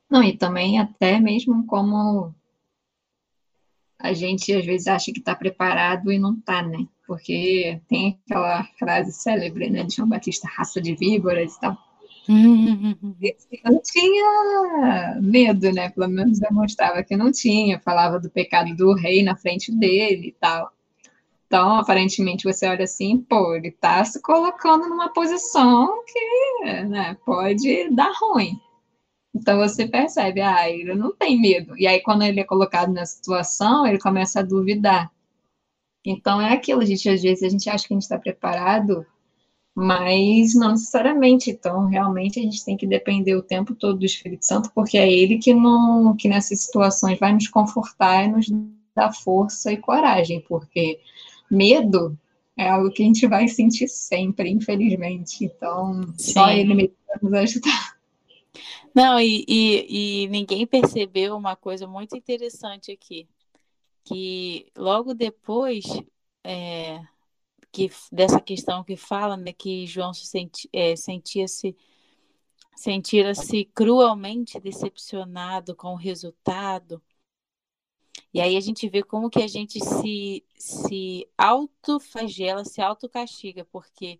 Não, 0.09 0.23
e 0.23 0.37
também 0.37 0.79
até 0.79 1.19
mesmo 1.19 1.65
como 1.67 2.33
a 3.99 4.13
gente 4.13 4.51
às 4.51 4.65
vezes 4.65 4.87
acha 4.87 5.11
que 5.13 5.19
está 5.19 5.35
preparado 5.35 6.11
e 6.11 6.17
não 6.17 6.33
está, 6.33 6.61
né? 6.63 6.87
Porque 7.05 7.79
tem 7.87 8.19
aquela 8.25 8.63
frase 8.79 9.11
célebre, 9.11 9.69
né, 9.69 9.83
de 9.83 9.95
João 9.95 10.09
Batista, 10.09 10.47
raça 10.47 10.81
de 10.81 10.95
víboras 10.95 11.55
e 11.55 11.59
tal. 11.59 11.90
Eu 13.63 13.71
não 13.71 13.81
tinha 13.81 15.19
medo, 15.21 15.71
né? 15.71 15.89
Pelo 15.89 16.07
menos 16.07 16.39
demonstrava 16.39 17.03
que 17.03 17.17
não 17.17 17.31
tinha. 17.31 17.79
Falava 17.79 18.19
do 18.19 18.29
pecado 18.29 18.75
do 18.75 18.93
rei 18.93 19.23
na 19.23 19.35
frente 19.35 19.71
dele 19.71 20.29
e 20.29 20.31
tal. 20.31 20.71
Então, 21.51 21.75
aparentemente, 21.75 22.45
você 22.45 22.65
olha 22.65 22.85
assim, 22.85 23.17
pô, 23.17 23.53
ele 23.53 23.71
tá 23.71 24.05
se 24.05 24.21
colocando 24.21 24.87
numa 24.87 25.09
posição 25.09 26.01
que 26.05 26.85
né, 26.85 27.17
pode 27.25 27.89
dar 27.89 28.13
ruim. 28.21 28.57
Então, 29.35 29.57
você 29.57 29.85
percebe, 29.85 30.39
ah, 30.39 30.69
ele 30.69 30.95
não 30.95 31.13
tem 31.13 31.39
medo. 31.39 31.77
E 31.77 31.85
aí, 31.85 32.01
quando 32.01 32.23
ele 32.23 32.39
é 32.39 32.45
colocado 32.45 32.93
nessa 32.93 33.17
situação, 33.17 33.85
ele 33.85 33.99
começa 33.99 34.39
a 34.39 34.43
duvidar. 34.43 35.11
Então, 36.05 36.41
é 36.41 36.53
aquilo, 36.53 36.85
gente, 36.85 37.09
às 37.09 37.21
vezes, 37.21 37.43
a 37.43 37.49
gente 37.49 37.69
acha 37.69 37.85
que 37.85 37.93
a 37.93 37.95
gente 37.95 38.03
está 38.03 38.17
preparado 38.17 39.05
mas 39.75 40.53
não 40.53 40.71
necessariamente. 40.71 41.49
Então, 41.49 41.87
realmente, 41.87 42.39
a 42.39 42.43
gente 42.43 42.63
tem 42.63 42.77
que 42.77 42.85
depender 42.85 43.35
o 43.35 43.43
tempo 43.43 43.73
todo 43.73 43.99
do 43.99 44.05
Espírito 44.05 44.45
Santo, 44.45 44.71
porque 44.73 44.97
é 44.97 45.11
ele 45.11 45.37
que, 45.37 45.53
não, 45.53 46.15
que 46.15 46.27
nessas 46.27 46.61
situações 46.61 47.19
vai 47.19 47.33
nos 47.33 47.47
confortar 47.47 48.25
e 48.25 48.31
nos 48.31 48.47
dar 48.93 49.13
força 49.13 49.71
e 49.71 49.77
coragem, 49.77 50.41
porque 50.41 50.99
medo 51.49 52.17
é 52.57 52.69
algo 52.69 52.91
que 52.91 53.01
a 53.01 53.05
gente 53.05 53.25
vai 53.27 53.47
sentir 53.47 53.87
sempre, 53.87 54.49
infelizmente. 54.49 55.45
Então, 55.45 56.03
Sim. 56.17 56.33
só 56.33 56.51
ele 56.51 56.73
mesmo 56.73 56.95
vai 57.07 57.17
nos 57.21 57.33
ajudar. 57.33 57.97
Não, 58.93 59.19
e, 59.19 59.45
e, 59.47 60.25
e 60.25 60.27
ninguém 60.27 60.67
percebeu 60.67 61.35
uma 61.37 61.55
coisa 61.55 61.87
muito 61.87 62.15
interessante 62.15 62.91
aqui, 62.91 63.25
que 64.03 64.67
logo 64.75 65.13
depois 65.13 65.85
é, 66.43 66.99
que 67.71 67.89
dessa 68.11 68.39
questão 68.39 68.83
que 68.83 68.95
fala, 68.97 69.37
né, 69.37 69.53
que 69.53 69.85
João 69.87 70.13
se 70.13 70.25
senti, 70.27 70.69
é, 70.73 70.95
sentia-se 70.95 71.75
sentia-se 72.75 73.65
cruelmente 73.65 74.59
decepcionado 74.59 75.75
com 75.75 75.93
o 75.93 75.97
resultado. 75.97 77.01
E 78.33 78.41
aí 78.41 78.57
a 78.57 78.59
gente 78.59 78.89
vê 78.89 79.03
como 79.03 79.29
que 79.29 79.41
a 79.41 79.47
gente 79.47 79.79
se, 79.79 80.43
se 80.57 81.27
autoflagela, 81.37 82.65
se 82.65 82.81
autocastiga, 82.81 83.65
porque 83.65 84.19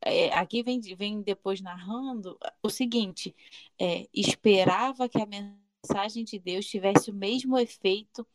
é, 0.00 0.32
aqui 0.32 0.62
vem, 0.62 0.80
vem 0.80 1.22
depois 1.22 1.60
narrando 1.60 2.38
o 2.62 2.70
seguinte: 2.70 3.34
é, 3.78 4.08
esperava 4.12 5.08
que 5.08 5.20
a 5.20 5.26
mensagem 5.26 6.24
de 6.24 6.38
Deus 6.38 6.66
tivesse 6.66 7.10
o 7.10 7.14
mesmo 7.14 7.58
efeito 7.58 8.26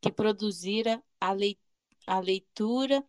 que 0.00 0.10
produzira 0.10 1.02
a, 1.20 1.32
lei, 1.32 1.58
a 2.06 2.18
leitura 2.18 3.04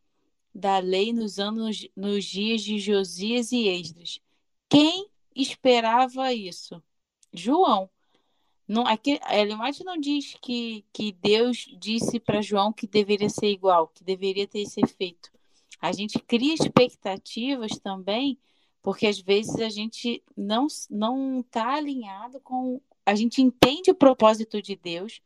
da 0.56 0.80
lei 0.80 1.12
nos 1.12 1.38
anos 1.38 1.86
nos 1.94 2.24
dias 2.24 2.62
de 2.62 2.80
Josias 2.80 3.52
e 3.52 3.68
Esdras. 3.68 4.22
Quem 4.70 5.10
esperava 5.36 6.34
isso? 6.34 6.82
João. 7.34 7.90
Não, 8.66 8.88
aqui, 8.88 9.20
Elimate 9.30 9.84
não 9.84 9.98
diz 9.98 10.36
que, 10.42 10.86
que 10.94 11.12
Deus 11.12 11.68
disse 11.78 12.22
para 12.22 12.42
João 12.42 12.72
que 12.72 12.88
deveria 12.88 13.30
ser 13.30 13.48
igual, 13.48 13.90
que 13.90 14.04
deveria 14.04 14.48
ter 14.48 14.62
esse 14.62 14.80
efeito. 14.82 15.30
A 15.82 15.92
gente 15.92 16.18
cria 16.20 16.54
expectativas 16.54 17.78
também, 17.78 18.40
porque 18.82 19.06
às 19.06 19.20
vezes 19.20 19.56
a 19.58 19.70
gente 19.70 20.24
não 20.38 20.68
não 20.90 21.42
está 21.42 21.76
alinhado 21.76 22.40
com. 22.40 22.82
A 23.06 23.14
gente 23.14 23.42
entende 23.42 23.92
o 23.92 23.96
propósito 23.96 24.62
de 24.62 24.76
Deus, 24.76 25.22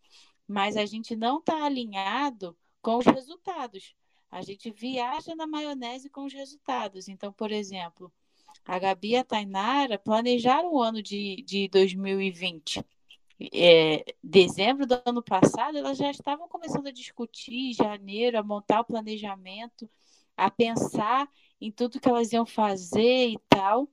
mas 0.48 0.76
a 0.76 0.86
gente 0.86 1.16
não 1.16 1.38
está 1.38 1.64
alinhado 1.66 2.58
com 2.82 2.98
os 2.98 3.06
resultados. 3.06 3.94
A 4.32 4.42
gente 4.42 4.70
viaja 4.70 5.36
na 5.36 5.48
maionese 5.48 6.10
com 6.10 6.26
os 6.26 6.34
resultados. 6.34 7.08
Então, 7.08 7.34
por 7.34 7.52
exemplo, 7.52 8.12
A 8.66 8.78
Gabi 8.78 9.12
e 9.12 9.18
a 9.18 9.24
Tainara 9.24 9.98
planejaram 9.98 10.74
o 10.74 10.82
ano 10.82 11.02
de, 11.02 11.44
de 11.44 11.68
2020. 11.70 12.86
É, 13.54 14.04
dezembro 14.22 14.86
do 14.86 15.02
ano 15.06 15.24
passado, 15.24 15.78
elas 15.78 15.98
já 15.98 16.12
estavam 16.12 16.48
começando 16.48 16.88
a 16.88 16.92
discutir, 16.92 17.74
janeiro, 17.74 18.38
a 18.38 18.44
montar 18.44 18.82
o 18.82 18.86
planejamento, 18.86 19.90
a 20.36 20.52
pensar 20.52 21.28
em 21.60 21.72
tudo 21.72 22.00
que 22.00 22.10
elas 22.10 22.32
iam 22.32 22.46
fazer 22.46 23.30
e 23.30 23.40
tal. 23.48 23.90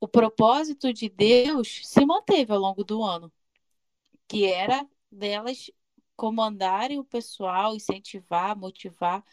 O 0.00 0.08
propósito 0.08 0.92
de 0.92 1.08
Deus 1.08 1.80
se 1.84 2.04
manteve 2.04 2.52
ao 2.52 2.58
longo 2.58 2.82
do 2.82 3.02
ano, 3.02 3.32
que 4.26 4.44
era 4.46 4.88
delas 5.10 5.70
comandarem 6.20 6.98
o 6.98 7.04
pessoal, 7.04 7.74
incentivar, 7.74 8.54
motivar. 8.54 9.24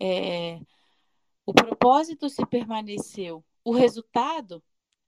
É... 0.00 0.58
O 1.44 1.52
propósito 1.52 2.30
se 2.30 2.46
permaneceu. 2.46 3.44
O 3.62 3.72
resultado 3.72 4.64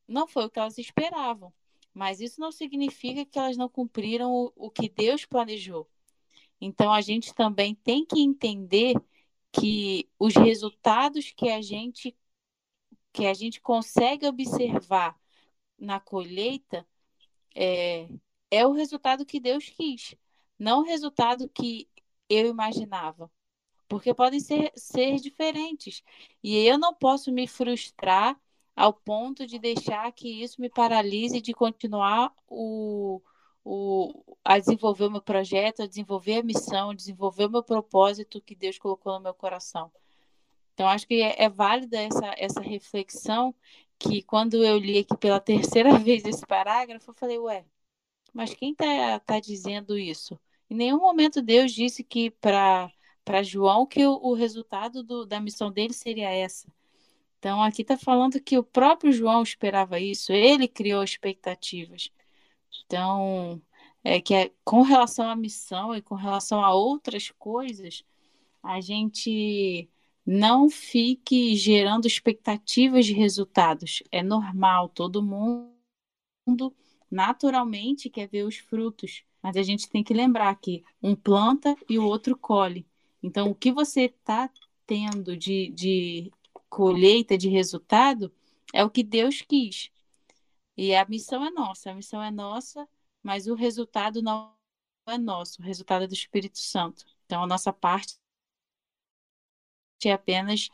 não 0.06 0.28
foi 0.28 0.44
o 0.44 0.50
que 0.50 0.58
elas 0.58 0.76
esperavam, 0.76 1.50
mas 1.94 2.20
isso 2.20 2.38
não 2.38 2.52
significa 2.52 3.24
que 3.24 3.38
elas 3.38 3.56
não 3.56 3.66
cumpriram 3.66 4.30
o, 4.30 4.52
o 4.54 4.70
que 4.70 4.90
Deus 4.90 5.24
planejou. 5.24 5.88
Então 6.60 6.92
a 6.92 7.00
gente 7.00 7.34
também 7.34 7.74
tem 7.74 8.04
que 8.04 8.20
entender 8.20 8.94
que 9.52 10.10
os 10.18 10.34
resultados 10.34 11.32
que 11.32 11.48
a 11.48 11.62
gente 11.62 12.14
que 13.12 13.26
a 13.26 13.34
gente 13.34 13.60
consegue 13.60 14.26
observar 14.26 15.18
na 15.78 16.00
colheita 16.00 16.86
é, 17.54 18.08
é 18.50 18.66
o 18.66 18.72
resultado 18.72 19.26
que 19.26 19.40
Deus 19.40 19.68
quis 19.70 20.16
não 20.62 20.80
o 20.80 20.84
resultado 20.84 21.48
que 21.48 21.88
eu 22.28 22.46
imaginava. 22.48 23.30
Porque 23.88 24.14
podem 24.14 24.40
ser, 24.40 24.72
ser 24.76 25.16
diferentes. 25.16 26.02
E 26.42 26.56
eu 26.66 26.78
não 26.78 26.94
posso 26.94 27.30
me 27.32 27.46
frustrar 27.46 28.40
ao 28.74 28.92
ponto 28.92 29.46
de 29.46 29.58
deixar 29.58 30.10
que 30.12 30.42
isso 30.42 30.60
me 30.60 30.70
paralise 30.70 31.40
de 31.40 31.52
continuar 31.52 32.32
o, 32.48 33.20
o, 33.64 34.36
a 34.44 34.58
desenvolver 34.58 35.06
o 35.06 35.10
meu 35.10 35.22
projeto, 35.22 35.82
a 35.82 35.86
desenvolver 35.86 36.38
a 36.38 36.42
missão, 36.42 36.90
a 36.90 36.94
desenvolver 36.94 37.46
o 37.46 37.50
meu 37.50 37.62
propósito 37.62 38.40
que 38.40 38.54
Deus 38.54 38.78
colocou 38.78 39.12
no 39.14 39.20
meu 39.20 39.34
coração. 39.34 39.92
Então, 40.74 40.88
acho 40.88 41.06
que 41.06 41.20
é, 41.22 41.44
é 41.44 41.48
válida 41.50 42.00
essa, 42.00 42.34
essa 42.38 42.60
reflexão 42.60 43.54
que 43.98 44.22
quando 44.22 44.64
eu 44.64 44.78
li 44.78 44.98
aqui 44.98 45.16
pela 45.18 45.40
terceira 45.40 45.98
vez 45.98 46.24
esse 46.24 46.46
parágrafo, 46.46 47.10
eu 47.10 47.14
falei, 47.14 47.38
ué, 47.38 47.66
mas 48.32 48.54
quem 48.54 48.72
está 48.72 49.20
tá 49.20 49.40
dizendo 49.40 49.98
isso? 49.98 50.38
Em 50.72 50.74
nenhum 50.74 51.00
momento 51.00 51.42
Deus 51.42 51.70
disse 51.70 52.02
que 52.02 52.30
para 52.30 52.90
João 53.42 53.84
que 53.84 54.06
o, 54.06 54.14
o 54.22 54.32
resultado 54.32 55.02
do, 55.02 55.26
da 55.26 55.38
missão 55.38 55.70
dele 55.70 55.92
seria 55.92 56.30
essa. 56.30 56.66
Então 57.38 57.62
aqui 57.62 57.82
está 57.82 57.98
falando 57.98 58.40
que 58.40 58.56
o 58.56 58.64
próprio 58.64 59.12
João 59.12 59.42
esperava 59.42 60.00
isso, 60.00 60.32
ele 60.32 60.66
criou 60.66 61.04
expectativas. 61.04 62.10
Então 62.86 63.60
é 64.02 64.18
que 64.18 64.32
é, 64.32 64.50
com 64.64 64.80
relação 64.80 65.28
à 65.28 65.36
missão 65.36 65.94
e 65.94 66.00
com 66.00 66.14
relação 66.14 66.64
a 66.64 66.72
outras 66.72 67.30
coisas, 67.30 68.02
a 68.62 68.80
gente 68.80 69.90
não 70.24 70.70
fique 70.70 71.54
gerando 71.54 72.06
expectativas 72.06 73.04
de 73.04 73.12
resultados. 73.12 74.02
É 74.10 74.22
normal, 74.22 74.88
todo 74.88 75.22
mundo 75.22 76.74
naturalmente 77.10 78.08
quer 78.08 78.26
ver 78.26 78.44
os 78.44 78.56
frutos. 78.56 79.22
Mas 79.42 79.56
a 79.56 79.62
gente 79.62 79.88
tem 79.88 80.04
que 80.04 80.14
lembrar 80.14 80.54
que 80.56 80.84
um 81.02 81.14
planta 81.14 81.76
e 81.88 81.98
o 81.98 82.04
outro 82.04 82.36
colhe. 82.36 82.86
Então, 83.22 83.50
o 83.50 83.54
que 83.54 83.72
você 83.72 84.02
está 84.02 84.50
tendo 84.86 85.36
de, 85.36 85.68
de 85.70 86.32
colheita, 86.68 87.36
de 87.36 87.48
resultado, 87.48 88.32
é 88.72 88.84
o 88.84 88.90
que 88.90 89.02
Deus 89.02 89.42
quis. 89.42 89.90
E 90.76 90.94
a 90.94 91.04
missão 91.04 91.44
é 91.44 91.50
nossa, 91.50 91.90
a 91.90 91.94
missão 91.94 92.22
é 92.22 92.30
nossa, 92.30 92.88
mas 93.22 93.46
o 93.46 93.54
resultado 93.54 94.22
não 94.22 94.54
é 95.06 95.18
nosso, 95.18 95.60
o 95.60 95.64
resultado 95.64 96.04
é 96.04 96.06
do 96.06 96.14
Espírito 96.14 96.58
Santo. 96.58 97.04
Então, 97.26 97.42
a 97.42 97.46
nossa 97.46 97.72
parte 97.72 98.16
é 100.04 100.12
apenas 100.12 100.68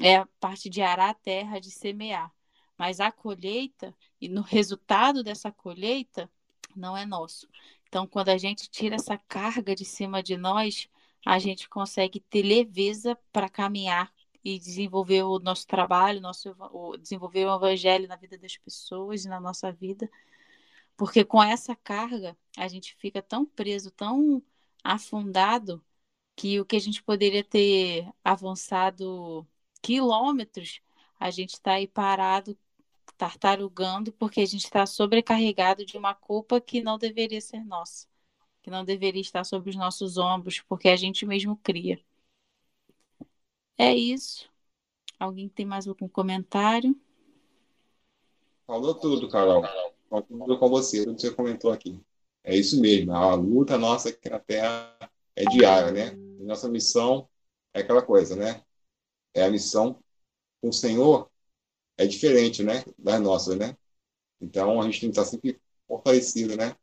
é 0.00 0.16
a 0.16 0.26
parte 0.38 0.68
de 0.70 0.80
arar 0.82 1.10
a 1.10 1.14
terra, 1.14 1.60
de 1.60 1.70
semear. 1.70 2.32
Mas 2.78 3.00
a 3.00 3.12
colheita, 3.12 3.94
e 4.20 4.28
no 4.28 4.40
resultado 4.40 5.22
dessa 5.22 5.52
colheita, 5.52 6.30
não 6.74 6.96
é 6.96 7.04
nosso. 7.04 7.48
Então, 7.90 8.06
quando 8.06 8.28
a 8.28 8.38
gente 8.38 8.70
tira 8.70 8.94
essa 8.94 9.18
carga 9.18 9.74
de 9.74 9.84
cima 9.84 10.22
de 10.22 10.36
nós, 10.36 10.88
a 11.26 11.40
gente 11.40 11.68
consegue 11.68 12.20
ter 12.20 12.42
leveza 12.42 13.18
para 13.32 13.48
caminhar 13.48 14.12
e 14.44 14.58
desenvolver 14.60 15.24
o 15.24 15.40
nosso 15.40 15.66
trabalho, 15.66 16.20
nosso, 16.20 16.54
desenvolver 17.00 17.46
o 17.46 17.56
evangelho 17.56 18.06
na 18.08 18.14
vida 18.14 18.38
das 18.38 18.56
pessoas 18.56 19.24
e 19.24 19.28
na 19.28 19.40
nossa 19.40 19.72
vida. 19.72 20.08
Porque 20.96 21.24
com 21.24 21.42
essa 21.42 21.74
carga, 21.76 22.36
a 22.56 22.68
gente 22.68 22.94
fica 22.96 23.20
tão 23.22 23.44
preso, 23.44 23.90
tão 23.90 24.42
afundado, 24.84 25.84
que 26.36 26.60
o 26.60 26.66
que 26.66 26.76
a 26.76 26.80
gente 26.80 27.02
poderia 27.02 27.44
ter 27.44 28.08
avançado 28.24 29.46
quilômetros, 29.82 30.80
a 31.18 31.30
gente 31.30 31.54
está 31.54 31.74
aí 31.74 31.88
parado 31.88 32.56
tartarugando 33.20 34.12
porque 34.14 34.40
a 34.40 34.46
gente 34.46 34.64
está 34.64 34.86
sobrecarregado 34.86 35.84
de 35.84 35.98
uma 35.98 36.14
culpa 36.14 36.58
que 36.58 36.82
não 36.82 36.96
deveria 36.96 37.38
ser 37.38 37.62
nossa, 37.62 38.08
que 38.62 38.70
não 38.70 38.82
deveria 38.82 39.20
estar 39.20 39.44
sobre 39.44 39.68
os 39.68 39.76
nossos 39.76 40.16
ombros, 40.16 40.62
porque 40.62 40.88
a 40.88 40.96
gente 40.96 41.26
mesmo 41.26 41.54
cria. 41.58 42.02
É 43.76 43.94
isso. 43.94 44.48
Alguém 45.18 45.50
tem 45.50 45.66
mais 45.66 45.86
algum 45.86 46.08
comentário? 46.08 46.98
Falou 48.66 48.94
tudo, 48.94 49.28
Carol. 49.28 49.64
Concordo 50.08 50.58
com 50.58 50.70
você, 50.70 51.04
que 51.04 51.20
você 51.20 51.30
comentou 51.30 51.70
aqui. 51.70 52.00
É 52.42 52.56
isso 52.56 52.80
mesmo. 52.80 53.12
A 53.14 53.34
luta 53.34 53.76
nossa 53.76 54.08
aqui 54.08 54.30
na 54.30 54.38
Terra 54.38 54.96
é 55.36 55.44
diária, 55.44 55.92
né? 55.92 56.12
Nossa 56.42 56.70
missão 56.70 57.28
é 57.74 57.80
aquela 57.80 58.00
coisa, 58.00 58.34
né? 58.34 58.64
É 59.34 59.44
a 59.44 59.50
missão 59.50 60.02
com 60.62 60.70
o 60.70 60.72
Senhor 60.72 61.30
é 62.02 62.06
diferente, 62.06 62.62
né, 62.62 62.84
das 62.98 63.20
nossas, 63.20 63.56
né? 63.58 63.76
Então 64.40 64.80
a 64.80 64.84
gente 64.86 65.00
tem 65.00 65.10
que 65.10 65.18
estar 65.18 65.24
sempre 65.30 65.60
fortalecido, 65.86 66.56
né, 66.56 66.76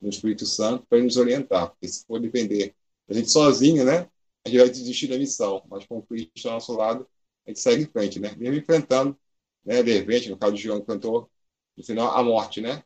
no 0.00 0.08
Espírito 0.10 0.46
Santo 0.46 0.86
para 0.88 1.00
nos 1.02 1.16
orientar, 1.16 1.70
porque 1.70 1.88
se 1.88 2.04
for 2.06 2.20
depender 2.20 2.74
da 3.08 3.14
gente 3.16 3.30
sozinho, 3.30 3.84
né, 3.84 4.10
a 4.44 4.48
gente 4.48 4.58
vai 4.60 4.70
desistir 4.70 5.08
da 5.08 5.18
missão, 5.18 5.64
mas 5.70 5.86
com 5.86 5.98
o 5.98 6.02
Cristo 6.02 6.46
ao 6.48 6.54
nosso 6.54 6.72
lado, 6.74 7.08
a 7.46 7.50
gente 7.50 7.60
segue 7.60 7.84
em 7.84 7.86
frente, 7.86 8.20
né? 8.20 8.34
Mesmo 8.36 8.56
enfrentando, 8.56 9.18
né, 9.64 9.82
de 9.82 9.92
repente, 9.92 10.30
no 10.30 10.38
caso 10.38 10.54
de 10.54 10.62
João 10.62 10.82
cantou, 10.84 11.30
no 11.76 11.84
final 11.84 12.16
a 12.16 12.22
morte, 12.22 12.60
né? 12.60 12.82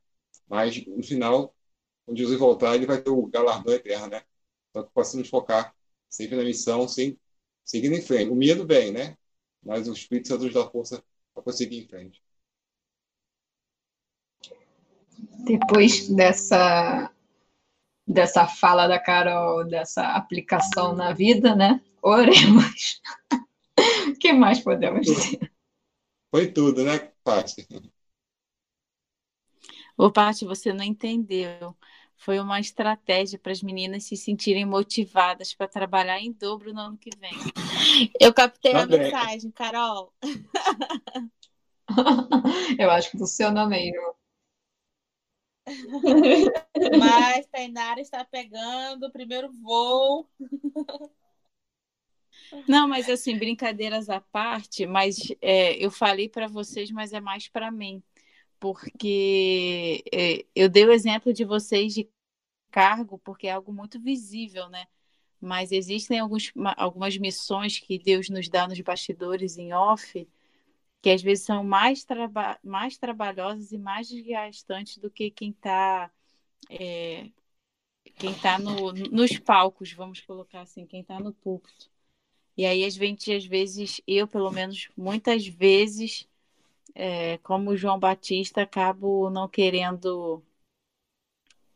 Mas 0.49 0.85
no 0.87 1.03
final, 1.03 1.55
quando 2.07 2.18
Jesus 2.18 2.38
voltar, 2.38 2.75
ele 2.77 2.87
vai 2.87 3.03
ter 3.03 3.11
o 3.11 3.27
galardão 3.27 3.75
eterno, 3.75 4.09
né? 4.09 4.23
Então 4.71 4.88
possamos 4.95 5.29
focar 5.29 5.75
sempre 6.09 6.37
na 6.37 6.45
missão, 6.45 6.88
sem 6.88 7.18
seguindo 7.64 7.95
em 7.97 8.03
frente. 8.03 8.31
O 8.31 8.37
medo 8.37 8.66
vem, 8.66 8.92
né? 8.92 9.16
Mas 9.62 9.88
o 9.88 9.92
Espírito 9.92 10.29
Santo 10.29 10.45
nos 10.45 10.55
dá 10.55 10.68
força 10.71 11.03
para 11.35 11.42
conseguir 11.42 11.79
em 11.79 11.88
frente. 11.88 12.23
Depois 15.45 16.09
dessa 16.09 17.11
dessa 18.07 18.47
fala 18.47 18.87
da 18.87 18.99
Carol, 18.99 19.64
dessa 19.64 20.03
aplicação 20.16 20.95
na 20.95 21.12
vida, 21.12 21.55
né? 21.55 21.81
Oremos. 22.03 23.01
O 24.09 24.14
que 24.18 24.33
mais 24.33 24.61
podemos 24.61 25.07
dizer? 25.07 25.53
Foi 26.31 26.51
tudo, 26.51 26.85
né, 26.85 26.99
Paty? 27.23 27.66
Ô, 29.97 30.11
Paty, 30.11 30.45
você 30.45 30.73
não 30.73 30.85
entendeu. 30.85 31.77
Foi 32.24 32.38
uma 32.38 32.61
estratégia 32.61 33.37
para 33.37 33.50
as 33.50 33.64
meninas 33.64 34.04
se 34.04 34.16
sentirem 34.16 34.64
motivadas 34.64 35.52
para 35.52 35.66
trabalhar 35.66 36.20
em 36.20 36.30
dobro 36.30 36.72
no 36.72 36.80
ano 36.80 36.96
que 36.96 37.11
vem. 37.18 37.32
Eu 38.20 38.32
captei 38.32 38.70
tá 38.70 38.82
a 38.82 38.87
bem. 38.87 39.00
mensagem, 39.00 39.50
Carol. 39.50 40.14
Eu 42.78 42.92
acho 42.92 43.11
que 43.11 43.18
funciona 43.18 43.66
mesmo. 43.66 44.14
Mas 46.96 47.46
Tainara 47.46 48.00
está 48.00 48.24
pegando 48.24 49.06
o 49.06 49.12
primeiro 49.12 49.52
voo. 49.52 50.30
Não, 52.68 52.87
mas 52.87 53.11
assim, 53.11 53.37
brincadeiras 53.37 54.08
à 54.08 54.20
parte, 54.20 54.87
mas 54.87 55.16
é, 55.40 55.74
eu 55.85 55.90
falei 55.90 56.28
para 56.28 56.46
vocês, 56.46 56.92
mas 56.92 57.12
é 57.12 57.20
mais 57.20 57.48
para 57.48 57.70
mim, 57.70 58.00
porque 58.62 60.05
é, 60.12 60.46
eu 60.55 60.68
dei 60.68 60.87
o 60.87 60.92
exemplo 60.92 61.33
de 61.33 61.44
vocês 61.44 61.92
de 61.92 62.09
cargo, 62.70 63.18
porque 63.18 63.48
é 63.48 63.51
algo 63.51 63.72
muito 63.72 64.01
visível, 64.01 64.68
né? 64.68 64.87
Mas 65.40 65.72
existem 65.72 66.20
alguns, 66.20 66.53
algumas 66.77 67.18
missões 67.18 67.81
que 67.81 67.98
Deus 67.98 68.29
nos 68.29 68.48
dá 68.48 68.68
nos 68.68 68.81
bastidores 68.81 69.59
em 69.59 69.72
off, 69.72 70.29
que 71.03 71.11
às 71.11 71.20
vezes 71.20 71.44
são 71.44 71.64
mais, 71.64 72.05
traba 72.05 72.57
mais 72.62 72.96
trabalhosas 72.96 73.72
e 73.72 73.79
mais 73.79 74.09
desgastantes 74.09 74.98
do 74.98 75.11
que 75.11 75.29
quem 75.33 75.51
está 75.51 76.09
é, 76.70 77.29
quem 78.14 78.33
tá 78.35 78.61
no, 78.61 78.92
nos 78.92 79.37
palcos, 79.40 79.92
vamos 79.92 80.20
colocar 80.20 80.61
assim, 80.61 80.87
quem 80.87 81.01
está 81.01 81.18
no 81.18 81.33
púlpito. 81.35 81.90
E 82.57 82.64
aí, 82.64 82.85
a 82.85 82.90
gente, 82.90 83.33
às 83.35 83.44
vezes, 83.44 84.01
eu, 84.07 84.29
pelo 84.29 84.53
menos, 84.53 84.88
muitas 84.96 85.48
vezes, 85.48 86.29
é, 86.94 87.38
como 87.38 87.76
João 87.76 87.98
Batista, 87.98 88.62
acabo 88.62 89.31
não 89.31 89.48
querendo. 89.48 90.42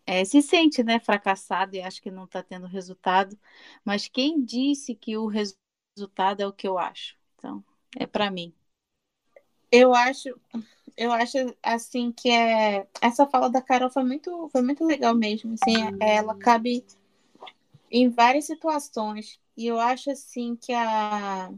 É, 0.07 0.25
se 0.25 0.41
sente 0.41 0.85
né, 0.85 1.01
fracassado 1.01 1.75
e 1.75 1.83
acho 1.83 2.01
que 2.01 2.11
não 2.11 2.25
está 2.25 2.43
tendo 2.43 2.67
resultado, 2.67 3.37
mas 3.85 4.07
quem 4.07 4.45
disse 4.45 4.95
que 4.95 5.17
o 5.17 5.27
resultado 5.27 6.41
é 6.41 6.47
o 6.47 6.53
que 6.53 6.69
eu 6.69 6.79
acho? 6.79 7.17
Então, 7.35 7.65
é 7.99 8.07
para 8.07 8.31
mim. 8.31 8.55
Eu 9.71 9.93
acho, 9.93 10.29
eu 10.97 11.11
acho 11.13 11.39
assim 11.61 12.13
que 12.13 12.31
é 12.31 12.87
essa 13.01 13.27
fala 13.27 13.51
da 13.51 13.61
Carol 13.61 13.91
foi 13.91 14.05
muito, 14.05 14.49
foi 14.51 14.63
muito 14.63 14.85
legal 14.85 15.15
mesmo. 15.15 15.55
Assim, 15.55 15.75
ela 16.01 16.37
cabe 16.37 16.85
em 17.91 18.09
várias 18.09 18.45
situações 18.45 19.41
e 19.57 19.67
eu 19.67 19.81
acho 19.81 20.11
assim 20.11 20.55
que 20.57 20.73
a 20.73 21.51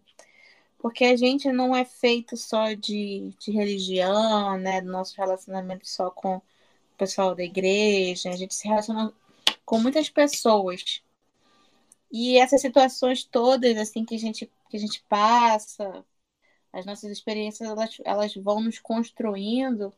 porque 0.78 1.04
a 1.04 1.16
gente 1.16 1.50
não 1.52 1.74
é 1.74 1.84
feito 1.84 2.36
só 2.36 2.72
de, 2.74 3.32
de 3.38 3.50
religião, 3.52 4.58
né? 4.58 4.80
Do 4.80 4.90
nosso 4.90 5.16
relacionamento 5.16 5.86
só 5.88 6.10
com 6.10 6.36
o 6.36 6.42
pessoal 6.98 7.34
da 7.34 7.44
igreja, 7.44 8.30
a 8.30 8.36
gente 8.36 8.54
se 8.54 8.68
relaciona 8.68 9.12
com 9.64 9.78
muitas 9.80 10.08
pessoas. 10.10 11.02
E 12.10 12.38
essas 12.38 12.60
situações 12.60 13.24
todas, 13.24 13.76
assim, 13.76 14.04
que 14.04 14.14
a 14.14 14.18
gente, 14.18 14.50
que 14.70 14.76
a 14.76 14.80
gente 14.80 15.02
passa, 15.08 16.04
as 16.72 16.86
nossas 16.86 17.10
experiências, 17.10 17.68
elas, 17.68 17.98
elas 18.04 18.34
vão 18.34 18.60
nos 18.62 18.78
construindo. 18.78 19.92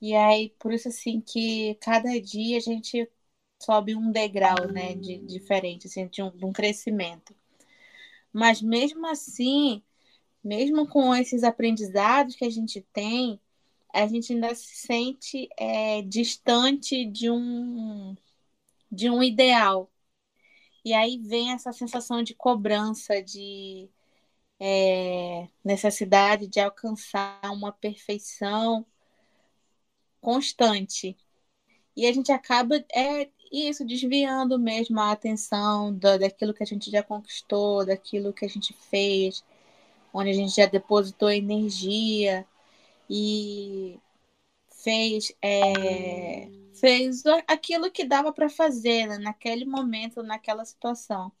E 0.00 0.14
aí, 0.14 0.50
por 0.58 0.72
isso, 0.72 0.88
assim, 0.88 1.20
que 1.20 1.76
cada 1.76 2.20
dia 2.20 2.58
a 2.58 2.60
gente 2.60 3.08
sobe 3.60 3.94
um 3.96 4.10
degrau, 4.12 4.66
né, 4.72 4.94
de, 4.94 5.18
diferente, 5.18 5.86
assim, 5.86 6.06
de 6.08 6.22
um, 6.22 6.30
de 6.30 6.44
um 6.44 6.52
crescimento. 6.52 7.34
Mas 8.32 8.62
mesmo 8.62 9.06
assim, 9.06 9.82
mesmo 10.42 10.88
com 10.88 11.14
esses 11.14 11.44
aprendizados 11.44 12.34
que 12.34 12.44
a 12.44 12.50
gente 12.50 12.80
tem, 12.92 13.40
a 13.92 14.06
gente 14.06 14.32
ainda 14.32 14.54
se 14.54 14.74
sente 14.74 15.48
é, 15.58 16.02
distante 16.02 17.04
de 17.04 17.30
um, 17.30 18.16
de 18.90 19.10
um 19.10 19.22
ideal. 19.22 19.90
E 20.84 20.92
aí 20.94 21.18
vem 21.18 21.52
essa 21.52 21.72
sensação 21.72 22.22
de 22.22 22.34
cobrança, 22.34 23.22
de 23.22 23.88
é, 24.58 25.48
necessidade 25.64 26.46
de 26.46 26.60
alcançar 26.60 27.40
uma 27.52 27.72
perfeição 27.72 28.86
constante. 30.20 31.16
E 31.96 32.06
a 32.06 32.12
gente 32.12 32.32
acaba 32.32 32.76
é, 32.92 33.28
isso, 33.52 33.84
desviando 33.84 34.58
mesmo 34.58 34.98
a 35.00 35.12
atenção 35.12 35.94
da, 35.96 36.16
daquilo 36.16 36.54
que 36.54 36.62
a 36.62 36.66
gente 36.66 36.90
já 36.90 37.02
conquistou, 37.02 37.84
daquilo 37.84 38.32
que 38.32 38.44
a 38.44 38.48
gente 38.48 38.72
fez, 38.90 39.44
onde 40.12 40.30
a 40.30 40.34
gente 40.34 40.56
já 40.56 40.66
depositou 40.66 41.30
energia 41.30 42.46
e 43.10 44.00
fez, 44.82 45.34
é, 45.42 46.48
fez 46.74 47.24
aquilo 47.46 47.90
que 47.90 48.04
dava 48.04 48.32
para 48.32 48.48
fazer 48.48 49.06
né, 49.06 49.18
naquele 49.18 49.64
momento, 49.64 50.22
naquela 50.22 50.64
situação. 50.64 51.32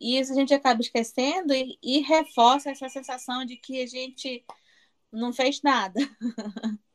E 0.00 0.18
isso 0.18 0.32
a 0.32 0.34
gente 0.36 0.54
acaba 0.54 0.80
esquecendo 0.80 1.52
e, 1.52 1.78
e 1.82 2.00
reforça 2.00 2.70
essa 2.70 2.88
sensação 2.88 3.44
de 3.44 3.56
que 3.56 3.82
a 3.82 3.86
gente 3.86 4.44
não 5.12 5.32
fez 5.32 5.62
nada. 5.62 6.00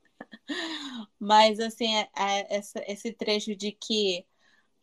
Mas, 1.23 1.57
assim, 1.59 1.95
é, 1.95 2.09
é, 2.17 2.62
esse 2.88 3.13
trecho 3.13 3.55
de 3.55 3.71
que 3.71 4.25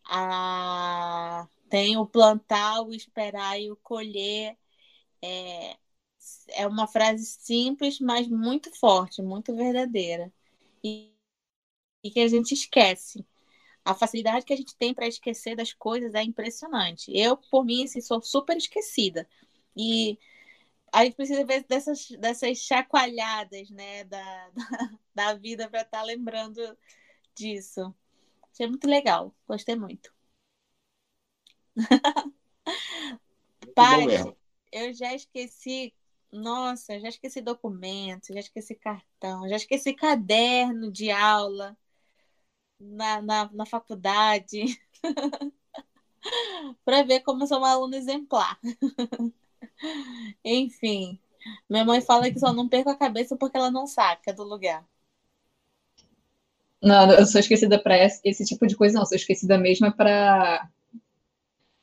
a, 0.05 1.47
tem 1.69 1.97
o 1.97 2.05
plantar, 2.05 2.81
o 2.81 2.93
esperar 2.93 3.59
e 3.61 3.71
o 3.71 3.75
colher 3.77 4.57
é, 5.21 5.77
é 6.49 6.67
uma 6.67 6.87
frase 6.87 7.25
simples, 7.25 7.99
mas 7.99 8.27
muito 8.27 8.71
forte, 8.79 9.21
muito 9.21 9.55
verdadeira. 9.55 10.33
E, 10.83 11.13
e 12.03 12.11
que 12.11 12.21
a 12.21 12.27
gente 12.27 12.53
esquece. 12.53 13.25
A 13.85 13.95
facilidade 13.95 14.45
que 14.45 14.53
a 14.53 14.57
gente 14.57 14.75
tem 14.75 14.93
para 14.93 15.07
esquecer 15.07 15.55
das 15.55 15.73
coisas 15.73 16.13
é 16.15 16.23
impressionante. 16.23 17.11
Eu, 17.15 17.37
por 17.37 17.65
mim, 17.65 17.83
assim, 17.83 18.01
sou 18.01 18.21
super 18.21 18.57
esquecida. 18.57 19.27
E 19.77 20.19
a 20.91 21.03
gente 21.03 21.15
precisa 21.15 21.45
ver 21.45 21.63
dessas, 21.63 22.09
dessas 22.19 22.57
chacoalhadas 22.57 23.69
né, 23.69 24.03
da, 24.03 24.49
da, 25.15 25.31
da 25.31 25.33
vida 25.35 25.69
para 25.69 25.81
estar 25.81 25.99
tá 25.99 26.03
lembrando 26.03 26.77
disso. 27.35 27.93
Achei 28.51 28.67
muito 28.67 28.87
legal, 28.87 29.33
gostei 29.47 29.75
muito. 29.75 30.13
Pai, 33.73 34.05
eu 34.71 34.93
já 34.93 35.13
esqueci, 35.13 35.93
nossa, 36.31 36.99
já 36.99 37.07
esqueci 37.07 37.41
documento, 37.41 38.33
já 38.33 38.39
esqueci 38.39 38.75
cartão, 38.75 39.47
já 39.47 39.55
esqueci 39.55 39.93
caderno 39.93 40.91
de 40.91 41.09
aula 41.09 41.77
na, 42.79 43.21
na, 43.21 43.49
na 43.53 43.65
faculdade. 43.65 44.79
para 46.85 47.03
ver 47.03 47.21
como 47.21 47.43
eu 47.43 47.47
sou 47.47 47.59
uma 47.59 47.71
aluna 47.71 47.97
exemplar. 47.97 48.59
Enfim, 50.43 51.19
minha 51.69 51.85
mãe 51.85 52.01
fala 52.01 52.31
que 52.31 52.39
só 52.39 52.53
não 52.53 52.67
perco 52.67 52.89
a 52.89 52.95
cabeça 52.95 53.35
porque 53.35 53.57
ela 53.57 53.71
não 53.71 53.87
saca 53.87 54.33
do 54.33 54.43
lugar. 54.43 54.85
Não, 56.81 57.11
eu 57.11 57.25
sou 57.25 57.39
esquecida 57.39 57.81
para 57.81 57.95
esse 58.23 58.43
tipo 58.43 58.65
de 58.65 58.75
coisa, 58.75 58.95
não. 58.95 59.03
Eu 59.03 59.05
sou 59.05 59.15
esquecida 59.15 59.57
mesmo 59.57 59.91
para 59.91 60.67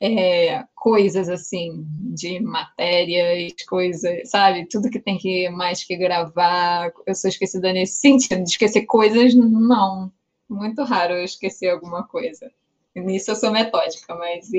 é, 0.00 0.64
coisas 0.74 1.28
assim, 1.28 1.84
de 2.14 2.40
matérias, 2.40 3.52
coisas, 3.68 4.28
sabe? 4.30 4.66
Tudo 4.66 4.90
que 4.90 5.00
tem 5.00 5.18
que 5.18 5.48
mais 5.50 5.84
que 5.84 5.96
gravar. 5.96 6.92
Eu 7.06 7.14
sou 7.14 7.28
esquecida 7.28 7.72
nesse 7.72 8.00
sentido. 8.00 8.42
De 8.42 8.50
esquecer 8.50 8.86
coisas, 8.86 9.34
não. 9.34 10.12
Muito 10.48 10.82
raro 10.82 11.14
eu 11.14 11.24
esquecer 11.24 11.70
alguma 11.70 12.04
coisa. 12.06 12.50
Nisso 12.94 13.30
eu 13.30 13.36
sou 13.36 13.52
metódica, 13.52 14.14
mas 14.14 14.50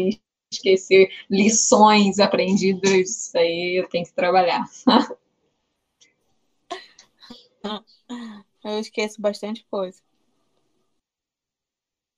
esquecer 0.52 1.10
lições 1.30 2.20
aprendidas, 2.20 2.92
isso 2.92 3.38
aí 3.38 3.80
eu 3.80 3.88
tenho 3.88 4.06
que 4.06 4.14
trabalhar. 4.14 4.66
Eu 8.64 8.80
esqueço 8.80 9.22
bastante 9.22 9.66
coisa. 9.66 10.02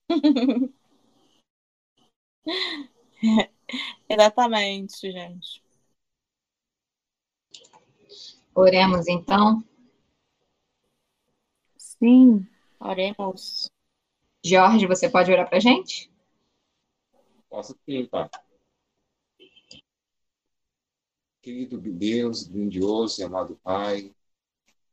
Exatamente, 4.08 5.10
gente. 5.10 5.62
Oremos 8.54 9.08
então. 9.08 9.64
Sim, 11.76 12.46
oremos. 12.78 13.70
Jorge, 14.44 14.86
você 14.86 15.08
pode 15.08 15.32
orar 15.32 15.48
para 15.48 15.60
gente? 15.60 16.11
Posso 17.52 17.76
sim, 17.84 18.06
Pai. 18.06 18.30
Querido 21.42 21.78
Deus, 21.78 22.44
grandioso 22.44 23.20
e 23.20 23.24
amado 23.24 23.60
Pai, 23.62 24.10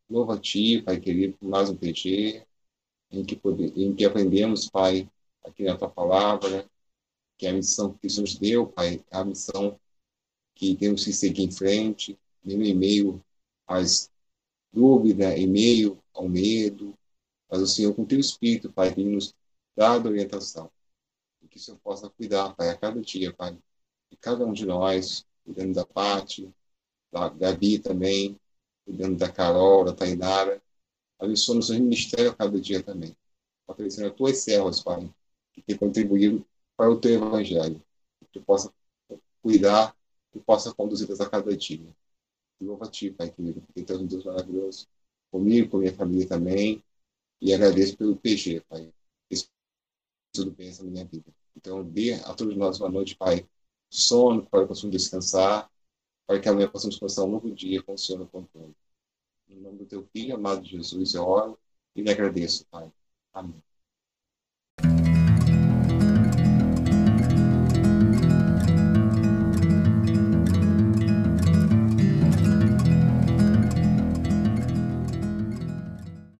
louva 0.10 0.36
a 0.36 0.38
Ti, 0.38 0.82
Pai 0.82 1.00
querido, 1.00 1.38
por 1.38 1.48
mais 1.48 1.70
um 1.70 1.78
PG, 1.78 2.46
em 3.12 3.24
que, 3.24 3.38
pode, 3.38 3.64
em 3.82 3.96
que 3.96 4.04
aprendemos, 4.04 4.70
Pai, 4.70 5.10
aqui 5.42 5.64
na 5.64 5.78
Tua 5.78 5.90
palavra, 5.90 6.70
que 7.38 7.48
a 7.48 7.54
missão 7.54 7.94
que 7.94 8.08
nos 8.20 8.38
deu, 8.38 8.68
Pai, 8.68 9.06
é 9.10 9.16
a 9.16 9.24
missão 9.24 9.80
que 10.54 10.76
temos 10.76 11.06
que 11.06 11.14
seguir 11.14 11.44
em 11.44 11.52
frente, 11.52 12.20
mesmo 12.44 12.64
em 12.64 12.76
meio 12.76 13.24
às 13.66 14.12
dúvidas, 14.74 15.34
em 15.38 15.48
meio 15.48 16.04
ao 16.14 16.28
medo, 16.28 16.94
mas 17.50 17.62
o 17.62 17.68
Senhor, 17.68 17.96
com 17.96 18.04
Teu 18.04 18.20
Espírito, 18.20 18.70
Pai, 18.70 18.94
tem 18.94 19.06
nos 19.06 19.34
dado 19.78 20.10
orientação 20.10 20.70
que 21.50 21.58
o 21.58 21.60
Senhor 21.60 21.78
possa 21.80 22.10
cuidar, 22.10 22.56
Pai, 22.56 22.70
a 22.70 22.78
cada 22.78 23.02
dia, 23.02 23.34
Pai, 23.34 23.58
de 24.10 24.18
cada 24.18 24.46
um 24.46 24.54
de 24.54 24.66
nós, 24.66 25.26
cuidando 25.44 25.74
da 25.74 25.86
parte, 25.86 26.50
da 27.12 27.30
Gabi 27.30 27.80
também, 27.80 28.40
cuidando 28.86 29.18
da 29.18 29.32
Carol, 29.32 29.84
da 29.84 29.94
Tainara. 29.94 30.62
Abençoa 31.20 31.56
no 31.56 31.64
seu 31.64 31.76
ministério 31.80 32.32
a 32.32 32.36
cada 32.36 32.60
dia 32.60 32.82
também. 32.82 33.16
Fortalecendo 33.66 34.08
as 34.08 34.16
tuas 34.16 34.38
servas, 34.38 34.82
Pai, 34.82 35.12
que 35.54 35.62
têm 35.62 35.78
contribuído 35.78 36.46
para 36.78 36.90
o 36.90 37.00
teu 37.00 37.14
evangelho. 37.16 37.82
Que 38.20 38.26
tu 38.32 38.42
possa 38.42 38.74
cuidar, 39.42 39.96
que 40.32 40.40
possa 40.40 40.74
conduzi-las 40.74 41.20
a 41.20 41.30
cada 41.30 41.56
dia. 41.56 41.94
Louva 42.62 42.86
a 42.86 42.90
ti, 42.90 43.12
Pai 43.12 43.30
querido, 43.30 43.62
porque 43.62 43.84
tu 43.84 43.94
és 43.94 44.00
um 44.00 44.06
Deus 44.06 44.24
maravilhoso. 44.24 44.88
Comigo, 45.32 45.70
com 45.70 45.78
minha 45.78 45.94
família 45.94 46.28
também. 46.28 46.84
E 47.42 47.54
agradeço 47.54 47.98
pelo 47.98 48.16
PG, 48.16 48.62
Pai. 48.62 48.92
Tudo 50.32 50.52
bem 50.52 50.70
essa 50.70 50.84
minha 50.84 51.06
vida. 51.06 51.34
Então, 51.60 51.84
dê 51.84 52.14
a 52.14 52.34
todos 52.34 52.56
nós 52.56 52.80
uma 52.80 52.90
noite, 52.90 53.18
Pai, 53.18 53.46
sono, 53.90 54.46
para 54.46 54.62
que 54.62 54.68
possamos 54.70 54.96
descansar, 54.96 55.70
para 56.26 56.40
que 56.40 56.48
amanhã 56.50 56.70
possamos 56.70 56.98
começar 56.98 57.26
um 57.26 57.32
novo 57.32 57.54
dia 57.54 57.84
com 57.84 57.94
o 57.94 57.98
Senhor 57.98 58.20
no 58.20 58.28
controle. 58.28 58.74
Em 59.50 59.58
nome 59.60 59.80
do 59.80 59.86
teu 59.86 60.08
Filho, 60.14 60.36
amado 60.36 60.66
Jesus, 60.66 61.14
eu 61.16 61.24
oro 61.24 61.60
e 61.96 62.02
lhe 62.02 62.12
agradeço, 62.12 62.66
Pai. 62.72 62.92
Amém. 63.34 63.62